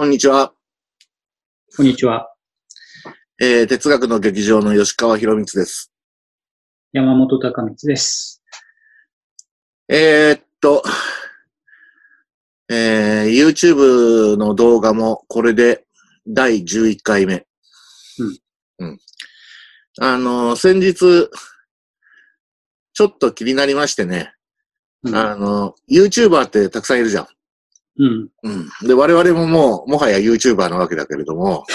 [0.00, 0.54] こんにちは。
[1.76, 2.32] こんにちは。
[3.38, 5.92] えー、哲学の劇場の吉川博光です。
[6.94, 8.42] 山本隆光です。
[9.90, 10.82] えー、っと、
[12.70, 15.84] えー、YouTube の動画もこれで
[16.26, 17.46] 第11回目。
[18.78, 18.86] うん。
[18.86, 18.98] うん。
[20.00, 21.28] あの、先日、
[22.94, 24.32] ちょっと気になりましてね、
[25.02, 25.14] うん。
[25.14, 27.26] あの、YouTuber ってたくさんいるじゃん。
[28.00, 28.88] うん、うん。
[28.88, 31.66] で、我々ももう、もはや YouTuber なわけだけれども、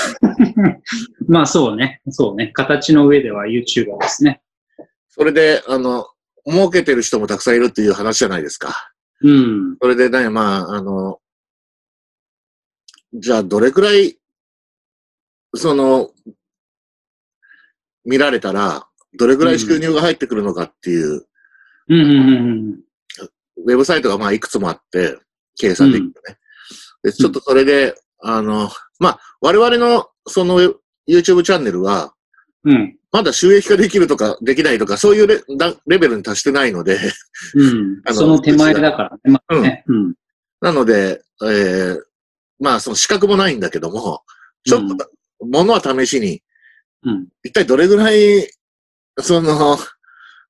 [1.30, 2.02] まあそうね。
[2.10, 2.48] そうね。
[2.54, 4.42] 形の上では YouTuber ですね。
[5.10, 6.08] それで、あの、
[6.48, 8.92] 儲けてる人もたくさんいるっていう話じゃないですか。
[9.22, 9.78] うん。
[9.80, 11.20] それでね、まあ、あの、
[13.14, 14.18] じゃあどれくらい、
[15.54, 16.12] その、
[18.04, 21.28] 見られたら、どれくらい収入が入ってくるのかっていう、
[21.88, 22.34] うん、うん、う
[22.72, 22.86] ん
[23.58, 25.18] ウェブサイトがまあいくつもあって、
[25.56, 26.38] 計算できるね。
[27.04, 28.70] で、ちょっとそれで、あの、
[29.00, 30.60] まあ、我々のその
[31.08, 32.14] YouTube チャンネルは、
[32.64, 32.72] うん。
[32.72, 32.98] うん。
[33.12, 36.98] まだ収益化できるとかできないとか、そういうレだレベルに達してないので、
[37.54, 38.10] うん あ。
[38.10, 39.20] のその手前だからね。
[39.32, 39.84] まあね。
[39.88, 40.14] うん。
[40.60, 42.02] なので、えー、
[42.60, 44.24] まあ、その資格もないんだけども、
[44.66, 45.10] ちょっと、
[45.46, 46.42] ものは試しに、
[47.04, 47.28] うん。
[47.44, 48.50] 一体どれぐらい、
[49.20, 49.78] その、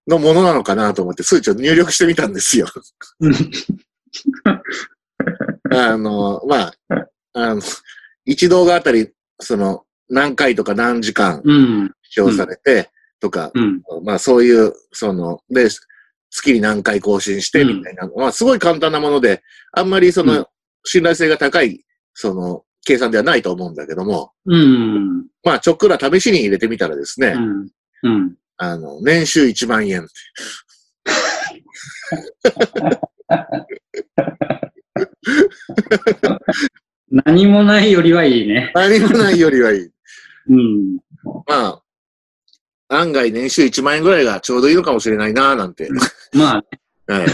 [0.07, 2.67] のものなのかなと思って数値を入力してみたんですよ。
[5.71, 5.77] うん。
[5.77, 6.73] あの、まあ、
[7.33, 7.61] あの、
[8.25, 11.91] 一動画あたり、その、何回とか何時間うん。
[12.03, 13.81] 視聴されて、とか、うん。
[14.03, 15.67] まあそういう、その、で、
[16.29, 19.41] 月に何回更新して、うんみたいな、まあすごい簡単なもので、
[19.71, 20.45] あんまりその、うん
[20.87, 25.25] 信頼性が高い、その、計算ではないと思うんだけども、うん。
[25.43, 27.67] まあちょっくら試しに入れてみたらですね、うん。
[28.03, 28.35] うん。
[28.57, 30.07] あの、年収1万円。
[37.11, 38.71] 何もないよりはいいね。
[38.75, 39.89] 何もないよりはいい。
[40.49, 40.97] うん。
[41.47, 41.81] まあ、
[42.87, 45.89] 案外年収1万円ぐらいがちょうどいいのかもしれないな、なんて。
[46.33, 46.63] ま
[47.07, 47.25] はい。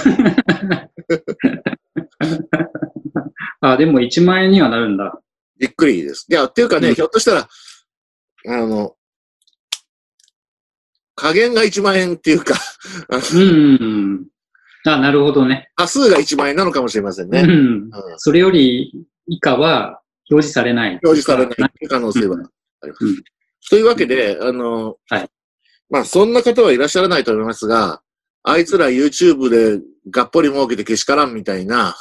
[3.62, 5.22] あ、 あ、でも1万円にはなるんだ。
[5.57, 6.25] びっくりです。
[6.30, 7.47] いや、っていうかね、うんひょっとしたら、
[8.47, 8.96] あの、
[11.16, 12.56] 加減が1万円っていうか、
[13.09, 14.28] うん。
[14.86, 15.69] あ、なるほどね。
[15.75, 17.42] 端数が1万円なのかもしれませんね。
[17.42, 17.50] うん。
[17.50, 17.53] う
[17.88, 18.92] んそれより
[19.28, 21.00] 以下は表示されない。
[21.03, 23.06] 表示されない可能性はあります。
[23.06, 23.24] うん
[23.69, 25.30] というわけで、あの、はい
[25.90, 28.02] まあ、そんな方はいらっしゃらないと思いますが、
[28.44, 31.96] あいつら YouTube でがっぽり儲けてけしからんみたいな、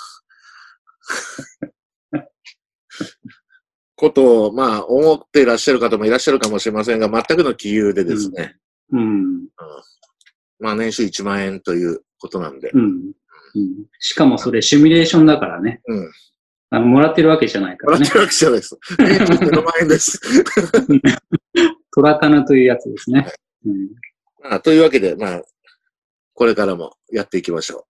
[3.97, 8.57] ことを、まあ、思っていらっしゃる方もいらっしゃるかもしれませんが、全くの杞憂でですね、
[8.93, 9.49] うん。
[10.59, 12.83] まあ、年収1万円ということなんで、うん。
[12.83, 13.13] うん
[13.99, 15.81] しかもそれシミュレーションだからね。
[15.87, 16.13] うん。
[16.71, 18.15] あの、もらってるわけじゃないからねもらって。
[18.15, 18.79] るわけじゃないです。
[18.99, 20.21] 年収0万円です。
[21.93, 23.27] トラタナというやつですね。
[23.67, 23.89] うん
[24.43, 25.43] まあ、というわけで、まあ、
[26.35, 27.87] これからもやっていきましょ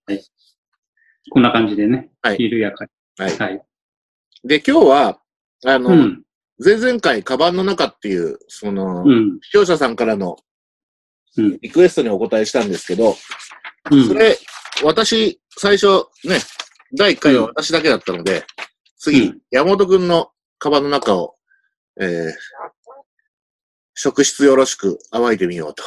[1.31, 2.11] こんな感じでね。
[2.23, 3.23] はい緩やかう。
[3.23, 3.39] はいに。。
[3.39, 3.63] はい。
[4.45, 5.21] で、今日は、
[5.67, 6.23] あの、うん。
[6.63, 9.39] 前々回、カバンの中っていう、その、うん。
[9.43, 10.37] 視聴者さんからの
[11.37, 13.17] うんリクエストにお答えしたんですけど、
[13.91, 14.37] うんそれ、
[14.85, 16.39] 私、最初、ね、
[16.97, 18.45] 第1回は私だけだったので、
[18.99, 21.37] 次、うん山本くんのカバンの中を、
[22.01, 22.33] えー、
[23.95, 25.83] 職質よろしく暴いてみようと。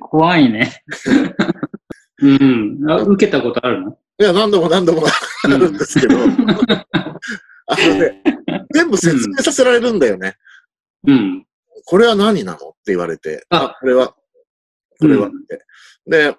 [0.00, 0.82] 怖いね。
[2.22, 2.90] うん。
[2.90, 3.98] あ受けたことあるの？
[4.18, 5.02] いや、何度も何度も
[5.44, 6.26] あるんですけど、 あ
[7.76, 8.22] のね、
[8.72, 10.36] 全部説明させられるんだよね。
[11.06, 11.46] うん。
[11.84, 12.68] これは何なの？
[12.70, 14.08] って言われて、ああ、これは、
[14.98, 15.60] これはっうんて。
[16.06, 16.36] で、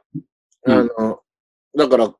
[0.66, 1.20] うんあの、
[1.78, 2.14] だから、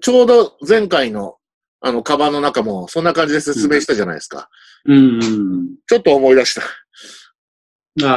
[0.00, 1.36] ちょうど前回の、
[1.80, 4.48] あの、カバンの中も、そんな感じで説明したじゃないですか。
[4.86, 5.76] うん。
[5.86, 6.62] ちょっと思い出した。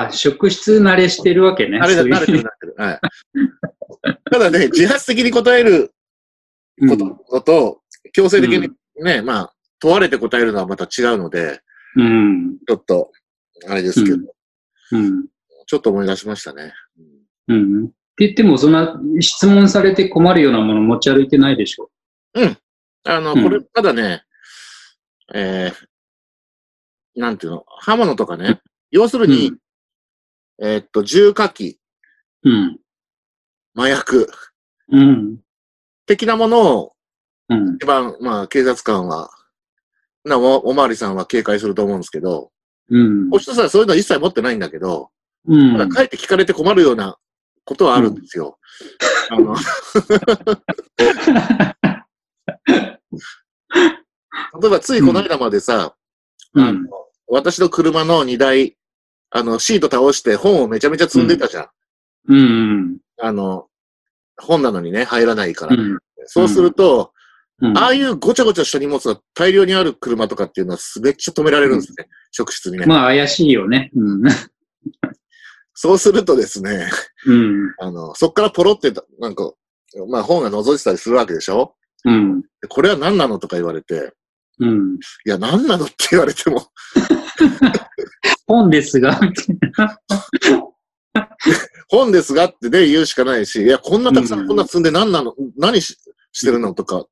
[0.06, 1.80] あ、職質慣れしてるわけね。
[1.80, 2.76] あれ慣れてる、慣れてる。
[2.78, 3.00] はい。
[4.32, 5.92] ただね、 自発的に答える
[6.90, 7.82] ことのと、
[8.14, 8.70] 強制的に
[9.04, 11.62] ね、まあ、問われて答えるのはまた違うので、
[11.96, 12.58] うん。
[12.68, 13.12] ちょっと、
[13.68, 14.18] あれですけど、
[14.92, 15.06] うん。
[15.06, 15.28] うん。
[15.66, 16.74] ちょっと思い出しましたね。
[17.48, 17.92] うん。
[18.14, 21.90] って言っても、そんな質問されて困るようなもの持ち歩いてないでしょ。
[23.06, 24.24] あの、うんこれ、ただね、
[25.34, 28.62] えー、なんていうの、刃物とかね、
[28.92, 29.54] 要するに、
[30.62, 31.80] えーっと、重火器、
[32.44, 32.78] うん。
[33.76, 34.30] 麻薬
[34.90, 35.40] うん。
[36.06, 36.94] 的なものを
[37.50, 37.76] うん。
[37.76, 39.32] 一番、まあ、警察官は、
[40.24, 42.52] なお、おまわりさんは警戒すると思うんですけど、
[42.90, 43.30] うん。
[43.32, 45.10] お人さんはそういうのは一切持ってないんだけど、
[45.48, 45.78] うん。
[45.78, 47.18] ただ帰って聞かれて困るような
[47.66, 48.58] ことはあるんですよ。
[49.30, 49.56] あの、
[54.62, 55.96] 例えばついこの間までさ、
[56.54, 56.64] うん。
[56.64, 56.90] あの
[57.28, 58.78] 私の車の荷台、
[59.32, 61.68] あの、シート倒して本をめちゃめちゃ積んでたじゃん。
[62.30, 62.38] うん。
[62.38, 62.42] う
[62.94, 62.98] ん。
[63.20, 63.68] あの、
[64.38, 65.76] 本なのにね、入らないから。
[65.76, 66.00] うん。
[66.26, 67.12] そうすると、
[67.60, 67.78] うん。
[67.78, 72.08] ああいうごちゃごちゃした荷物が大量にある車とかっていうのはめっちゃ止められるんですね。
[72.32, 72.86] 職質にね。
[72.86, 73.90] まあ、怪しいよね。
[73.96, 74.24] うん。
[75.74, 76.90] そうするとですね、
[77.26, 77.74] うん。
[77.80, 79.52] あの、そっからポロって、なんか、
[80.10, 81.76] まあ本が覗いてたりするわけでしょ？
[82.06, 82.42] うん。
[82.42, 84.14] でこれは何なのとか言われて、
[84.60, 84.96] うん。
[84.96, 86.68] いや、何なのって言われても、
[88.48, 90.00] 本ですが、みたいな。
[91.90, 95.98] 本ですがってね、言うしかないし、いや、こんなたくさうんんこんな積んで何なの、何し
[96.32, 96.74] してるの？
[96.74, 97.06] とか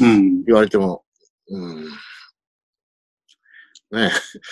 [0.00, 0.44] うん。
[0.44, 1.02] 言われても、
[1.48, 1.84] うん。
[3.90, 4.10] ね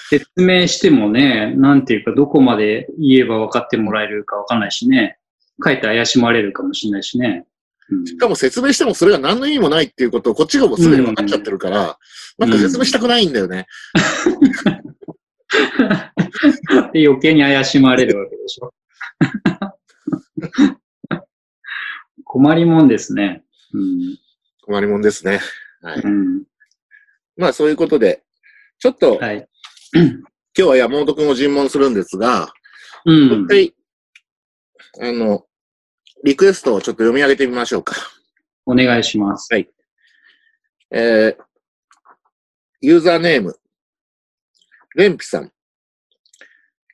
[0.09, 5.19] 説明してもね、なんていうか、どこまで言えば分かってもらえるか分かんないしね。
[5.65, 7.47] 書いて怪しまれるかもしれないしね。
[7.91, 11.97] うんしかも説明してもそれが何の意味もないっていうことをこっちがもうすでに分かっちゃってるから、
[12.37, 13.67] なんか説明したくないんだよね。
[16.93, 18.75] で 余計に怪しまれるわけでしょ。
[22.25, 23.45] 困りもんですね。
[23.73, 24.19] うん。
[24.63, 25.41] 困りもんですね。
[25.81, 26.01] はい。
[26.01, 26.45] うん。
[27.37, 28.23] まあそういうことで、
[28.79, 29.49] ちょっと、はい。
[29.95, 30.23] 今
[30.55, 32.53] 日は山本くんを尋問するんですが、
[33.05, 33.47] うん一。
[33.47, 35.45] 回、あの、
[36.25, 37.95] リクエストをちょっと読み上げてみましょうか。
[38.67, 39.49] お願いします。
[39.55, 41.37] えー、
[42.81, 43.59] ユーザーネーム、
[44.95, 45.53] レンピさん。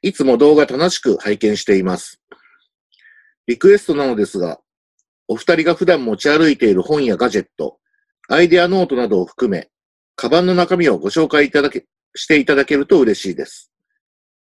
[0.02, 2.20] いつも動画楽しく拝見しています。
[3.46, 4.60] リクエストなのですが、
[5.28, 7.78] お二人が普段持ち歩いている本やガジェット、
[8.28, 9.70] アイデアノートなどを含め、
[10.16, 13.70] カバンの中身をご紹介いただけ、していただけると嬉しいです。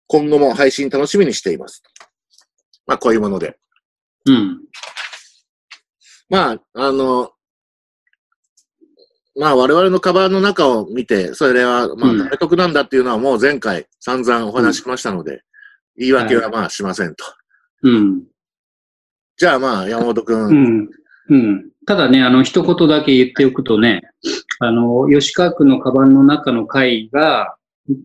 [0.06, 1.82] 今後も配信楽しみにしています。
[2.86, 3.56] まあ、こういうもので。
[4.26, 4.60] うん。
[6.28, 7.30] まあ、あの、
[9.36, 15.42] まあ我々のカバンの中を見て、それはまあうん誰得なんだっていうのはもう前回散々お話ししましたので、
[15.96, 17.24] 言い訳はまあしませんと。
[17.82, 18.22] うん。
[19.36, 20.88] じゃあまあ山本くん、うん。
[21.30, 21.70] うん。
[21.86, 24.02] ただね、あの、一言だけ言っておくとね、
[24.60, 27.56] あの、吉川区のカバンの中の回が、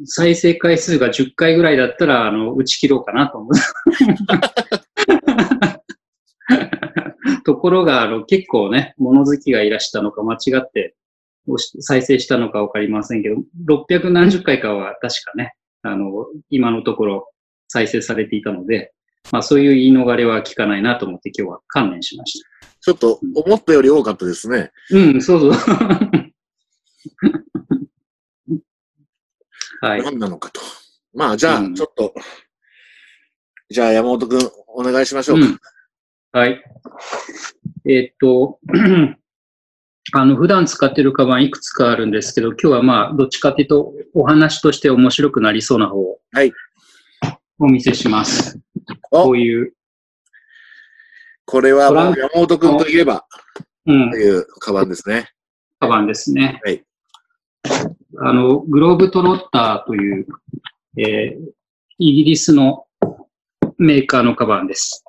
[0.06, 3.52] 再生回数が10回ぐらいだったら、あの、打ち切ろうかなと思う。
[7.46, 10.96] ところが、あの、結構ね、物好きがいらしたのか間違って
[11.80, 13.38] 再生したのかわかりませんけど、
[13.68, 17.32] 600何十回かは確かね、あの、今のところ
[17.68, 18.92] 再生されていたので、
[19.32, 22.50] まあそういう言い逃れは聞かないなと思って今日は観念しました。
[22.82, 24.72] ちょっと思ったより多かったですね。
[24.92, 25.78] うん、そうそう。
[29.82, 30.04] はい。
[30.04, 30.62] 何なのかと。
[31.14, 32.14] まあじゃあうんちょっと、
[33.70, 35.46] じゃあ山本くんお願いしましょうか。
[35.46, 35.60] うん。
[36.32, 36.64] はい。
[37.86, 38.60] えーっと、
[40.14, 46.52] あの、普段使ってるカバンいくつかあるんですけど、今日はまあ、どっちかっていうと、お話として面白くなりそうな方を、はい。
[47.60, 48.60] お見せします。
[49.12, 49.74] おこういう、
[51.46, 53.26] これは山本くんといえば
[53.86, 55.30] うんと、いうカバンですね。
[55.80, 56.62] カバンですね。
[56.64, 56.84] はい。
[58.22, 60.28] あの、グローブトロッターという、
[60.98, 61.60] えー
[62.02, 62.86] イギリスの
[63.78, 65.04] メーカーのカバンです。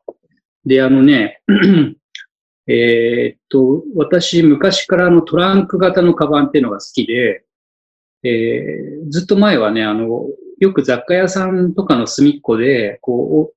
[0.66, 1.40] で、あのね、
[2.66, 7.44] えーっと、私、昔からあのトランク型のカバンっていうのが好きで、
[8.24, 10.26] えーずっと前はね、あの、
[10.58, 13.52] よく雑貨屋さんとかの隅っこで、こ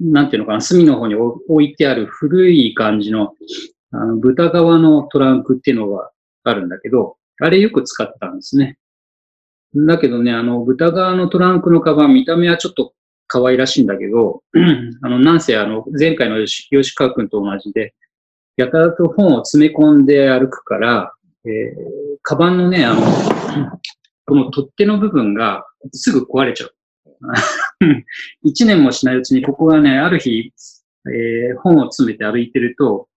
[0.00, 3.34] う、なんていうのかな、隅の方に置いてある古い感じの、
[3.92, 6.10] あの、豚革のトランクっていうのが
[6.44, 8.78] あるんだけど、あれよく使ったんですね。
[9.74, 12.94] だけどね、あの、豚革のトランクのカバン、見た目はちょっと
[13.26, 14.42] 可愛らしいんだけど、
[15.02, 17.94] あの、なんせあの、前回の吉吉川くんと同じで、
[18.56, 21.12] やたらと本を詰め込んで歩くから、
[21.44, 23.02] えー、カバンのね、あの、
[24.24, 26.74] この取っ手の部分がすぐ壊れちゃう。
[28.42, 30.52] 一年もしないうちにここがね、ある日、
[31.06, 33.08] えー本を詰めて歩いてると、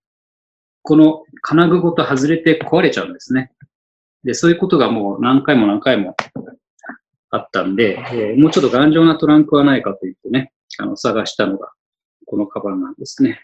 [0.84, 3.52] この金具ごと外れて壊れちゃうんですね。
[4.24, 6.16] で、そういうことがもう何回も何回も
[7.32, 11.72] あったんで、えーもうちょっと頑丈なトランクはないかと言ってね、あの、探したのが、
[12.26, 13.40] このカバンなんですね。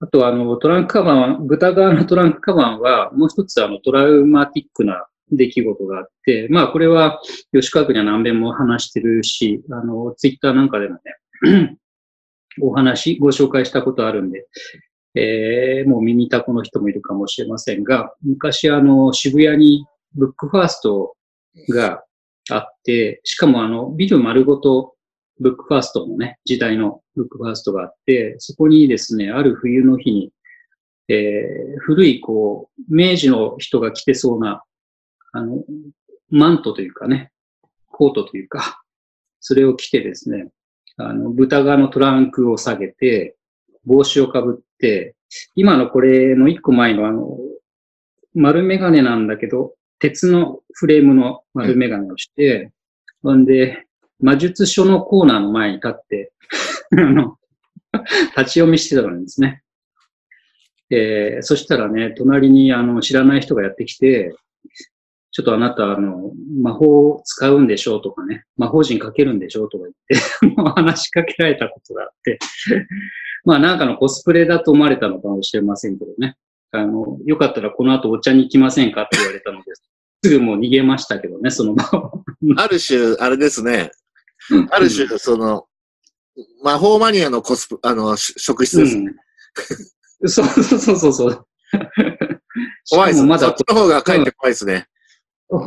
[0.00, 7.20] あと、あの、トランクカバン、豚側のトランクカバンは、もう一つ、あの、トラウマティックな出来事があって、まあ、これは、
[7.52, 10.98] 吉川区には何遍も話してるし、あの、ツイッターなんかでも
[11.42, 11.76] ね、
[12.60, 14.46] お話、ご紹介したことあるんで、
[15.14, 21.16] えー、もう耳たこの人もいるかもしれませんが、昔あの、渋谷にブックファースト
[21.70, 22.02] が
[22.50, 24.94] あって、しかもあの、ビル丸ごと
[25.40, 30.32] ブックファーストのね、時代のブックファーストがあって、そこにですね、ある冬の日に、
[31.08, 34.62] えー、古いこう、明治の人が着てそうな、
[35.32, 35.62] あの、
[36.30, 37.30] マントというかね、
[37.90, 38.82] コートというか、
[39.40, 40.48] それを着てですね、
[40.96, 43.36] あの、豚側のトランクを下げて、
[43.84, 44.73] 帽子をかぶっ、
[45.54, 47.38] 今のこれの一個前のあの、
[48.34, 52.72] 丸メガネなんだけど、鉄のフレームの丸メガネをして、
[53.22, 53.86] ほ、んで、
[54.20, 56.32] 魔術書のコーナーの前に立って、
[56.96, 57.36] あの、
[58.36, 59.62] 立ち読みしてたんですね。
[60.90, 64.34] えー、そしたらね、隣にあの知らない人がやってきて、
[65.30, 66.30] ちょっとあなた、あの、
[66.62, 72.38] 魔法を使うんでしょうとかね、魔法陣かけるんでしょうとか言って 話しかけられたことがあって
[73.44, 76.36] まあなんかのコスプレだと思われたのかもしれませんけどね。
[76.72, 79.72] あの、よかったらこの後お茶に行きませんかって言われたので、
[80.24, 81.84] すぐもう逃げましたけどね、その場
[82.56, 83.90] ある種、あれですね。
[84.70, 85.66] ある種、その、
[86.62, 89.14] 魔法マニアのコスプ、あの、職質ですね。
[90.20, 91.46] うん、そうそうそうそう。
[92.90, 93.24] 怖いです。
[93.24, 94.88] まだそっちの方がかえって怖いですね。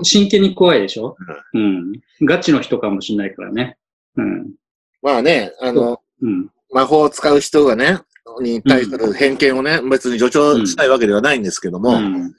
[0.04, 1.16] 真剣に怖いでしょ、
[1.54, 3.78] うん、ガチの人かもしれないからね。
[4.18, 4.54] うん。
[5.02, 8.02] まあね、あの、うん、魔法を使う人がね、
[8.40, 12.34] に対する偏見をね、うん、別に助長したいわけではないんですけども、うん、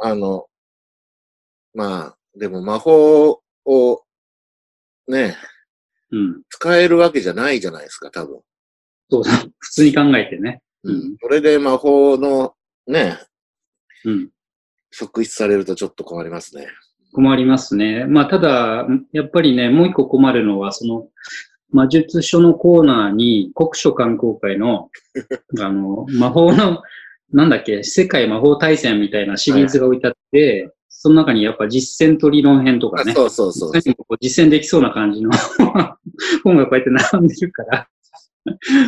[0.00, 0.46] あの、
[1.74, 4.02] まあ、でも魔法を
[5.08, 5.36] ね、
[6.12, 8.40] うん、使えるわけじゃないじゃないですか、多分。
[9.10, 9.30] そうだ。
[9.58, 10.62] 普通に考えてね。
[10.84, 11.16] うん。
[11.20, 12.54] それで魔法の
[12.86, 13.18] ね、
[14.04, 14.30] うん。
[14.92, 16.68] 職質されるとちょっと困りますね。
[17.12, 18.06] 困りますね。
[18.06, 21.08] まあ、ただ、やっぱりね、もう一個困るのは、その、
[21.74, 24.90] 魔術書のコーナーに国書観光会の、
[25.60, 26.82] あの、魔法の、
[27.32, 33.12] なんだっけ、世界魔法大戦みたいなシリーズが置いてあって、はい、その中にやっぱ実践と理論編とかね。
[33.12, 33.72] そうそうそう
[34.20, 35.30] 実践できそうな感じの
[36.44, 37.88] 本がこうやって並んでるから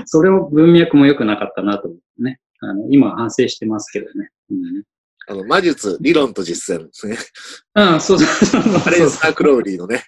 [0.04, 2.40] それを文脈も良くなかったなと思ってね。
[2.60, 4.30] あの、今反省してますけどね。
[4.50, 4.82] うん
[5.28, 7.16] あの、魔術、理論と実践ですね。
[7.74, 8.62] うん、そうそうそう。
[8.86, 10.04] あれ、サークローリーのね。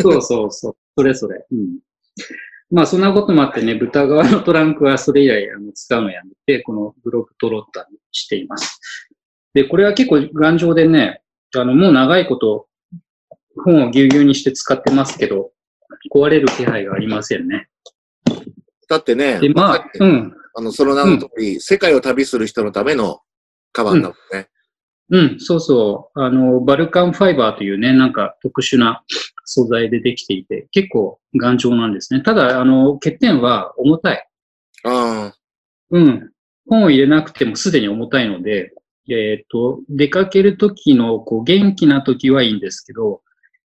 [0.00, 0.76] そうそうそう。
[0.96, 1.46] それそれ。
[1.52, 1.78] うん。
[2.70, 8.80] まあ、そんなこともあってね、豚側のトランクはそれ以来あの使うのやめて、このブログトロッターにしています。
[9.54, 11.22] で、これは結構頑丈でね、
[11.56, 12.68] あの、もう長いこと
[13.64, 15.52] 本をぎゅうぎゅうにして使ってますけど、
[16.14, 17.68] 壊れる気配がありませんね。
[18.88, 20.34] だってね、でまあ、うん。
[20.54, 23.20] あの、その名の通り、うん、世界を旅する人のための
[23.72, 24.48] カバンだもんね。
[25.10, 26.20] うん、うん、そうそう。
[26.20, 29.04] あの、バルカンファイバーというね、なんか特殊な
[29.48, 32.20] 素材でできていて、結構頑丈なんですね。
[32.20, 34.28] ただ、あの、欠点は重たい。
[34.84, 35.34] ああ。
[35.90, 36.30] うん。
[36.68, 38.72] 本を入れなくてもすでに重たいので、
[39.08, 43.22] えっ、ー、と、出かけるときの、こう、元気なときはいいんですけど、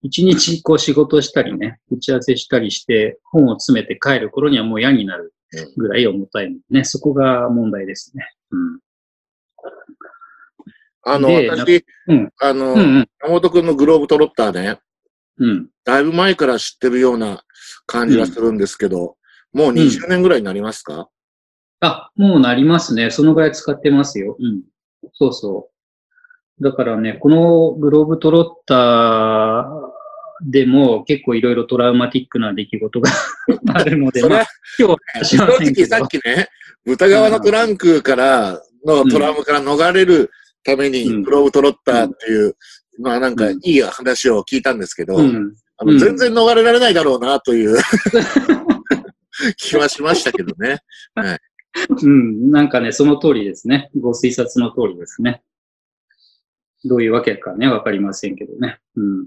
[0.03, 5.33] 一日こう仕事したりね、打ち合わせしたりして、本を詰めて帰る頃にはもう嫌になる
[5.77, 8.25] ぐらい重たいのでね、そこが問題ですね。
[8.51, 8.81] うん。
[11.03, 14.79] あの、私、うん、あの、うんうん、山本くんのグローブトロッターね、
[15.39, 15.69] うん。
[15.85, 17.43] だいぶ前から知ってるような
[17.87, 19.17] 感じがするんですけど、
[19.55, 21.07] うん、もう20年ぐらいになりますか、うん、
[21.81, 23.11] あ、もうなりますね。
[23.11, 24.37] そのぐらい使ってますよ。
[24.39, 24.63] うん。
[25.15, 26.63] そうそう。
[26.63, 29.89] だからね、このグローブトロッター
[30.45, 33.11] でも結構いろいろトラウマティックな出来事が
[33.75, 34.47] あるので、まあ、
[34.79, 36.49] 今日正直さっきね、
[36.85, 40.31] 豚側のトランクからのトラウマから逃れる
[40.65, 42.55] ために、グローブトロッターっていう、うん、
[42.99, 47.77] まあなんかいい話を聞いたんですけど、うん、あの全然逃れられないだろうなという
[49.57, 50.81] 気はしましたけどね。
[51.15, 51.39] はい。
[52.03, 53.91] うん、なんかね、その通りですね。
[53.99, 55.43] ご推察の通りですね。
[56.85, 58.79] どういうわけかね、わかりませんけどね。
[58.97, 59.27] うん。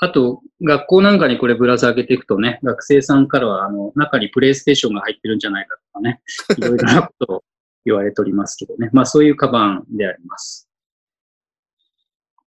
[0.00, 6.20] あと、学校なんかにこれぶら下げていくとね、学生さんからは、あの、中にプレイステーションが入ってるんじゃないかとかね、
[6.58, 7.44] いろいろなことを
[7.86, 8.90] 言われておりますけどね。
[8.92, 10.68] まあ、そういうカバンであります。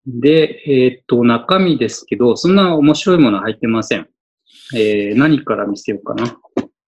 [0.06, 4.08] で、えー、っと、中身ですけど、そんな面白いものは入ってません。
[4.75, 6.38] えー、何から見せようかな。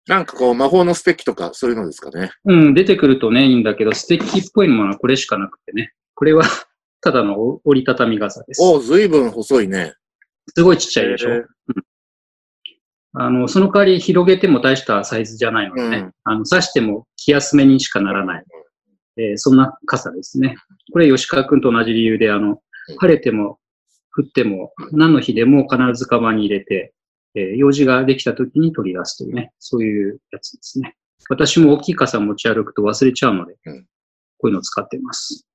[0.08, 2.32] なんかこう、魔法のステッキとか、そういうのですかね。
[2.46, 5.94] うん、出てくるとね、いいんだけど、ステッキっぽいものはこれしかなくてね。
[6.16, 6.44] これは
[7.02, 8.62] ただの折りたたみ傘です。
[8.62, 9.94] おずいぶん細いね。
[10.56, 11.30] すごいちっちゃいでしょ。
[11.30, 11.46] うん、
[13.14, 18.46] あの、その代わり広げても大したサイズじゃないのでね、うん、あの、刺しても気休めにしかならない。
[19.18, 20.56] えー、そんな傘ですね。
[20.94, 22.62] これ吉川くんと同じ理由で、あの、
[23.00, 23.60] 晴れても
[24.18, 26.94] 降っても何の日でも必ずカバンに入れて、
[27.36, 30.96] えー、用事ができた時に取り出すというね、そういうやつですね。
[31.30, 33.88] 私も大きい傘持ち歩くと忘れちゃうので、うん、こ
[34.44, 35.46] ういうのを使っています。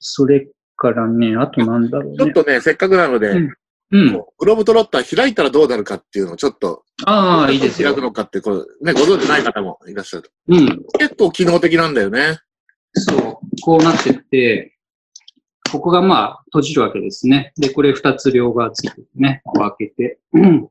[0.00, 2.18] それからね、あとなんだろうね。
[2.18, 3.54] ちょっとね、せっかくなので、うん
[3.92, 7.88] うん、グローブトロッター開いたらどうなるかっていうのをちょっと、ああ、いいですよ。
[7.88, 10.30] 開くのかって、こう、ね、ご存知ない方もいらっしゃると。
[10.48, 10.66] うん。
[10.98, 12.38] 結構機能的なんだよね。
[12.94, 13.62] そう。
[13.62, 14.78] こうなってって、
[15.70, 17.52] ここがまあ閉じるわけですね。
[17.56, 20.18] で、これ二つ両側ついててね、こう開けて。
[20.32, 20.68] うん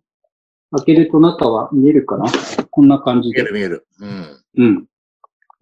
[0.71, 2.25] 開けると中は見えるかな？
[2.69, 3.49] こんな感じで見え。
[3.49, 3.87] る見える。
[4.01, 4.43] うん。
[4.57, 4.85] うん。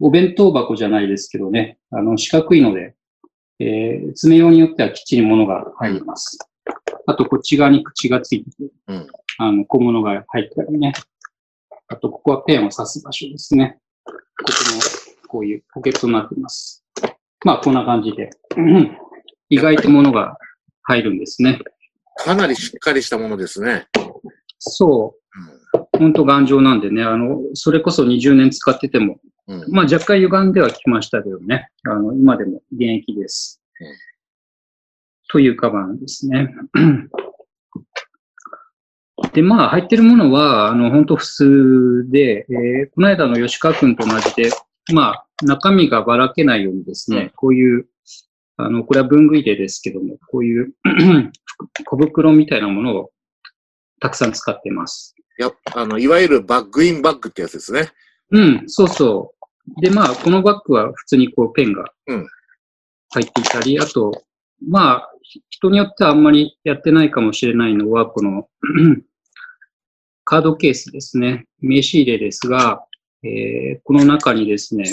[0.01, 2.93] お弁当箱じゃないですけどね、あの、四角いので、
[3.60, 6.38] えー、詰め用によってはきっちり物が入ります。
[7.05, 8.55] あと、こっち側に口がついてて、
[8.88, 9.07] うん。
[9.38, 10.91] あの、小物が入ったりね。
[11.88, 13.79] あと、ここはペンを刺す場所ですね。
[14.03, 14.50] ここ
[15.24, 16.84] も、こういうポケットになっています。
[17.46, 18.29] まあ、こんな感じで。
[19.50, 20.38] うん意外と物が
[20.84, 21.62] 入るんですね。
[22.18, 23.88] かなりしっかりしたものですね。
[24.60, 25.98] そう。
[25.98, 29.62] 本当頑丈なんでね、あの、それこそ20年使ってても、うん。
[29.62, 29.72] うん。
[29.72, 33.62] まあ若干歪んではきましたけどね、あの、今でも現役です。
[33.80, 33.88] うん
[35.30, 36.50] というカバンですね。
[39.34, 44.50] で、まあ入ってるものは、あの、本当普通で、えーこの間の吉川くんと同じで、
[44.94, 47.88] まあ中身がばらけないようにですね、うんこういう、
[48.58, 50.74] あの、これは文具入れですけども、こういう
[51.86, 53.12] 小袋みたいなものを
[54.00, 55.16] たくさん使ってます。
[55.38, 57.92] やっあの、いわゆるバッグインバッグってやつですね。
[58.32, 59.34] うん、そうそ
[59.78, 59.82] う。
[59.82, 62.28] で、まあ、このバッグは普通にこうペンがうん
[63.12, 64.24] 入っていたり、あと、
[64.68, 68.48] まあ、ひ人によってはあんまりやってないかもしれないのは、この
[70.24, 71.46] カードケースですね。
[71.60, 72.84] 名刺入れですが、
[73.24, 74.86] えーこの中にですね、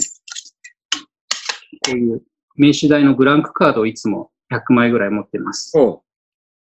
[1.87, 2.23] こういう
[2.57, 5.77] 名刺代のブランクカードをいつも100枚ぐらい持ってます。
[5.79, 6.03] お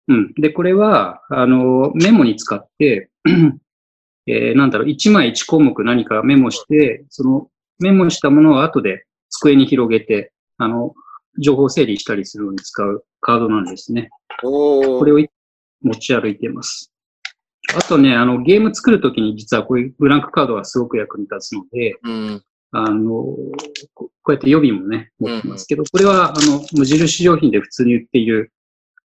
[0.08, 0.34] うん。
[0.36, 3.10] で、これは、あの、メモに使って、
[4.28, 10.94] えーなんだろう、1枚1項目何かメモして、そのメモしたものを後で机に広げて、あの、
[11.40, 14.10] 情報整理したりするのに使うカードなんですね。
[14.44, 15.30] おこれをい
[15.82, 16.92] 持ち歩いています。
[17.76, 22.44] あとね、あの、ゲーム作るときに実はこういうブランクカードがすごく役に立つので、うん。
[22.72, 23.46] あの、こ
[23.96, 28.52] こうやって予備もね、持ってますけど、これは、あの、無印良品で普通に売っている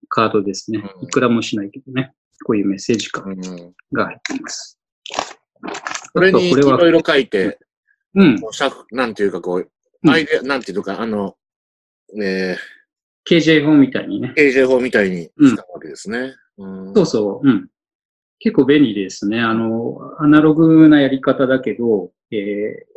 [0.10, 0.80] カードですね。
[0.80, 2.14] うんいくらもしないけどね。
[2.46, 3.42] こういうメッセージカーうん。
[3.42, 4.80] ドが入っています。
[6.14, 7.60] これにいろいろ書いて、
[8.14, 8.42] うん。
[8.92, 9.70] なんていうかこう、うん
[10.08, 11.36] アイデア、なんていうのか、あの、
[12.22, 12.58] え
[13.28, 14.34] KJ 本みたいにね。
[14.38, 16.36] ー、AJ 法みたいに使うわけですね。
[16.58, 16.94] うん。
[16.94, 17.48] そうそう。
[17.48, 17.68] うん。
[18.40, 19.42] 結構便利ですね。
[19.42, 22.95] あの、アナログなやり方だけど、えー、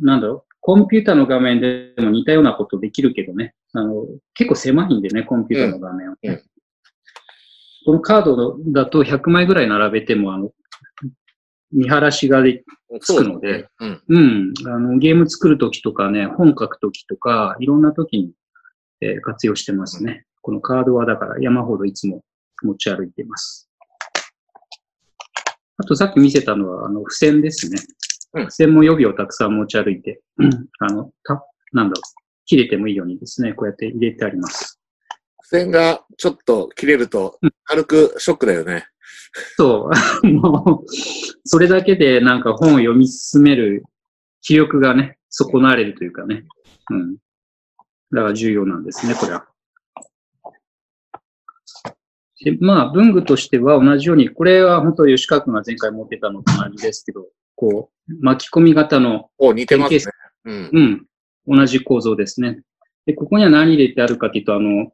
[0.00, 0.54] なんだろう。
[0.60, 3.54] コンピューターの画面でも似たようなことできるけどね。
[3.72, 4.04] あの、
[4.34, 6.42] 結構狭いんでね、コンピューターの画面は、うんうん
[7.86, 10.50] このカードだと100枚ぐらい並べても、あの、
[11.70, 12.64] 見晴らしがで
[13.00, 14.02] つくので、うん。
[14.08, 14.54] うん。
[14.66, 18.32] あの、ゲーム作るときとかね、本書くときとか、いろんなときに、
[19.00, 20.26] えー活用してますね。
[20.42, 22.24] このカードはだから山ほどいつも
[22.62, 23.70] 持ち歩いています。
[25.76, 27.78] あとさっき見せたのは、あの、付箋ですね。
[28.36, 30.20] うん付箋も予備をたくさん持ち歩いて、
[30.80, 32.02] あの、た、なんだろう、
[32.44, 34.78] 切れてもいいようにですね、こうやって入れてあります。
[35.42, 38.86] 付箋がちょっと切れると、軽くショックだよね。
[39.56, 40.82] そう、 あの、
[41.44, 43.84] それだけでなんか本を読み進める
[44.42, 46.44] 気力がね、損なわれるというかね。
[46.90, 47.16] うん。
[48.12, 49.46] だから重要なんですね、これは。
[52.44, 60.00] でまあ、文具としては同じように、これは本当吉川君が前回持ってたのと同じですけど、こう、巻き込み型の、お、似てますね。
[60.44, 60.70] うん。
[61.46, 62.62] うん、同じ構造ですね。
[63.06, 64.92] で、ここには何入れてあるかというと、あの、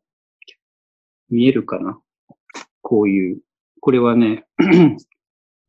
[1.29, 1.99] 見えるかな？
[2.81, 3.41] こういう、
[3.81, 4.47] これはね、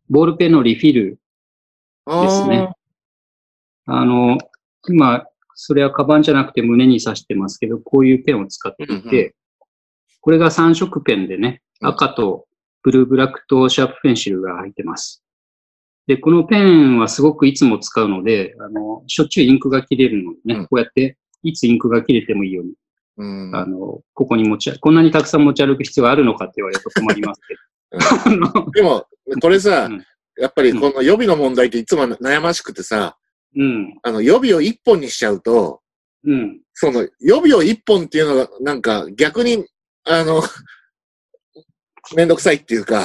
[0.09, 1.19] ボールペンのリフィル
[2.05, 2.69] あですね。
[3.85, 4.37] あの、
[4.87, 5.25] 今、
[5.55, 9.33] それはカバンじゃなくて胸に刺してますけど、こういうペンを使っていて、うんうん
[10.25, 12.45] これが3色ペンでね、うん赤と
[12.81, 15.21] ブルーブラックとシャープペンシルが入ってます。
[16.07, 20.67] で、このペンはすごくいつも使うので、あの、しょっちゅうインクが切れるのでね、うん。
[20.67, 22.73] こうやって、いつインクが切れてもいいように、
[23.17, 23.55] うん。
[23.55, 27.59] あの、ここに持ち歩、こんなにたくさん持ち歩く必要あるのかって言われると困りますけど。
[28.25, 29.05] あのでも、
[29.41, 30.05] これさ、うん。
[30.37, 33.17] やっぱりこの予備の問題っていつも悩ましくてさ、
[33.55, 35.81] うん、あの、予備を一本にしちゃうと、
[36.25, 39.65] うん、その、予備を一本っていうのが、なんか逆に、
[40.05, 40.41] あの、
[42.15, 43.03] めんどくさいっていうか、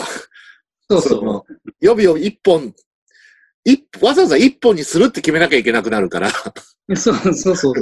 [0.90, 1.44] そうその
[1.80, 2.74] 予備を一本、一
[4.00, 6.28] わざわざ一本にするって決めなきゃいけなくなるから、
[6.88, 6.96] う。
[6.96, 7.74] そうそうそう。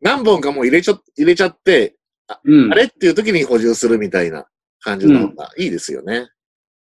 [0.00, 1.96] 何本かもう入れちゃ、入れちゃって、
[2.44, 2.74] うんあ。
[2.74, 4.46] れっていう時に補充するみたいな
[4.80, 6.28] 感じの方がいいですよね。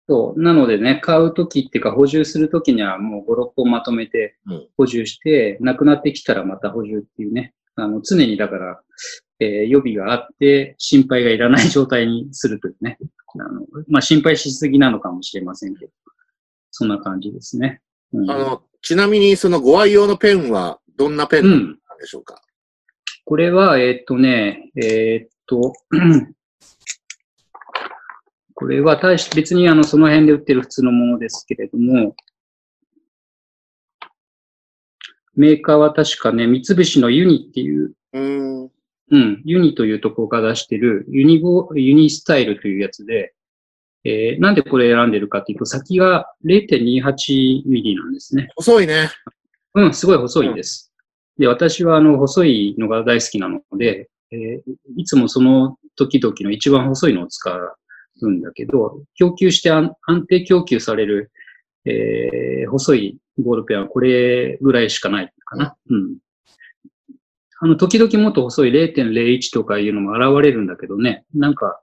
[0.08, 0.42] そう。
[0.42, 7.54] なのでね、買うときっていうか補充するときにはもう5、6本まとめてうん補充して、なくなってきたらまた補充っていうね。
[7.76, 8.80] あの、常にだから、
[9.40, 12.98] えー予備があって心配がいらない状態にするというね。
[13.34, 15.92] あの、まあ、心配しすぎなのかもしれませんけど。
[16.70, 17.80] そんな感じですね。
[18.12, 18.30] うん。
[18.30, 21.78] あの、ちなみにそのご愛用のペンはどんなペンうなんん。
[22.00, 22.40] でしょうか、
[23.24, 25.72] これは、えーっとね、えーっと、
[28.54, 32.16] これは大し別にあのその辺で売ってる普通のものですけれども、
[35.34, 38.70] メーカーは確かね、三菱のユニっていう、うん。
[39.10, 43.32] うん、ユニというところが出してるユニボ、ユニスタイルというやつで、
[44.08, 48.48] えーなんでこれ選んでるかっていうと、先が0.28ミリなんですね。
[48.56, 49.10] 細いね。
[49.74, 50.92] うん、すごい細いんです。
[51.38, 54.60] で、私はあの、細いのが大好きなので、えー
[54.96, 57.50] いつもその時々の一番細いのを使
[58.22, 61.30] うんだけど、供給して安安定供給される、
[61.84, 65.76] えー細いボールペンはこれぐらいしかないかな。
[65.90, 66.16] うん。
[67.60, 71.80] あの、時々もっと細い0.01とかいうのも現れるんだけどね、なんか、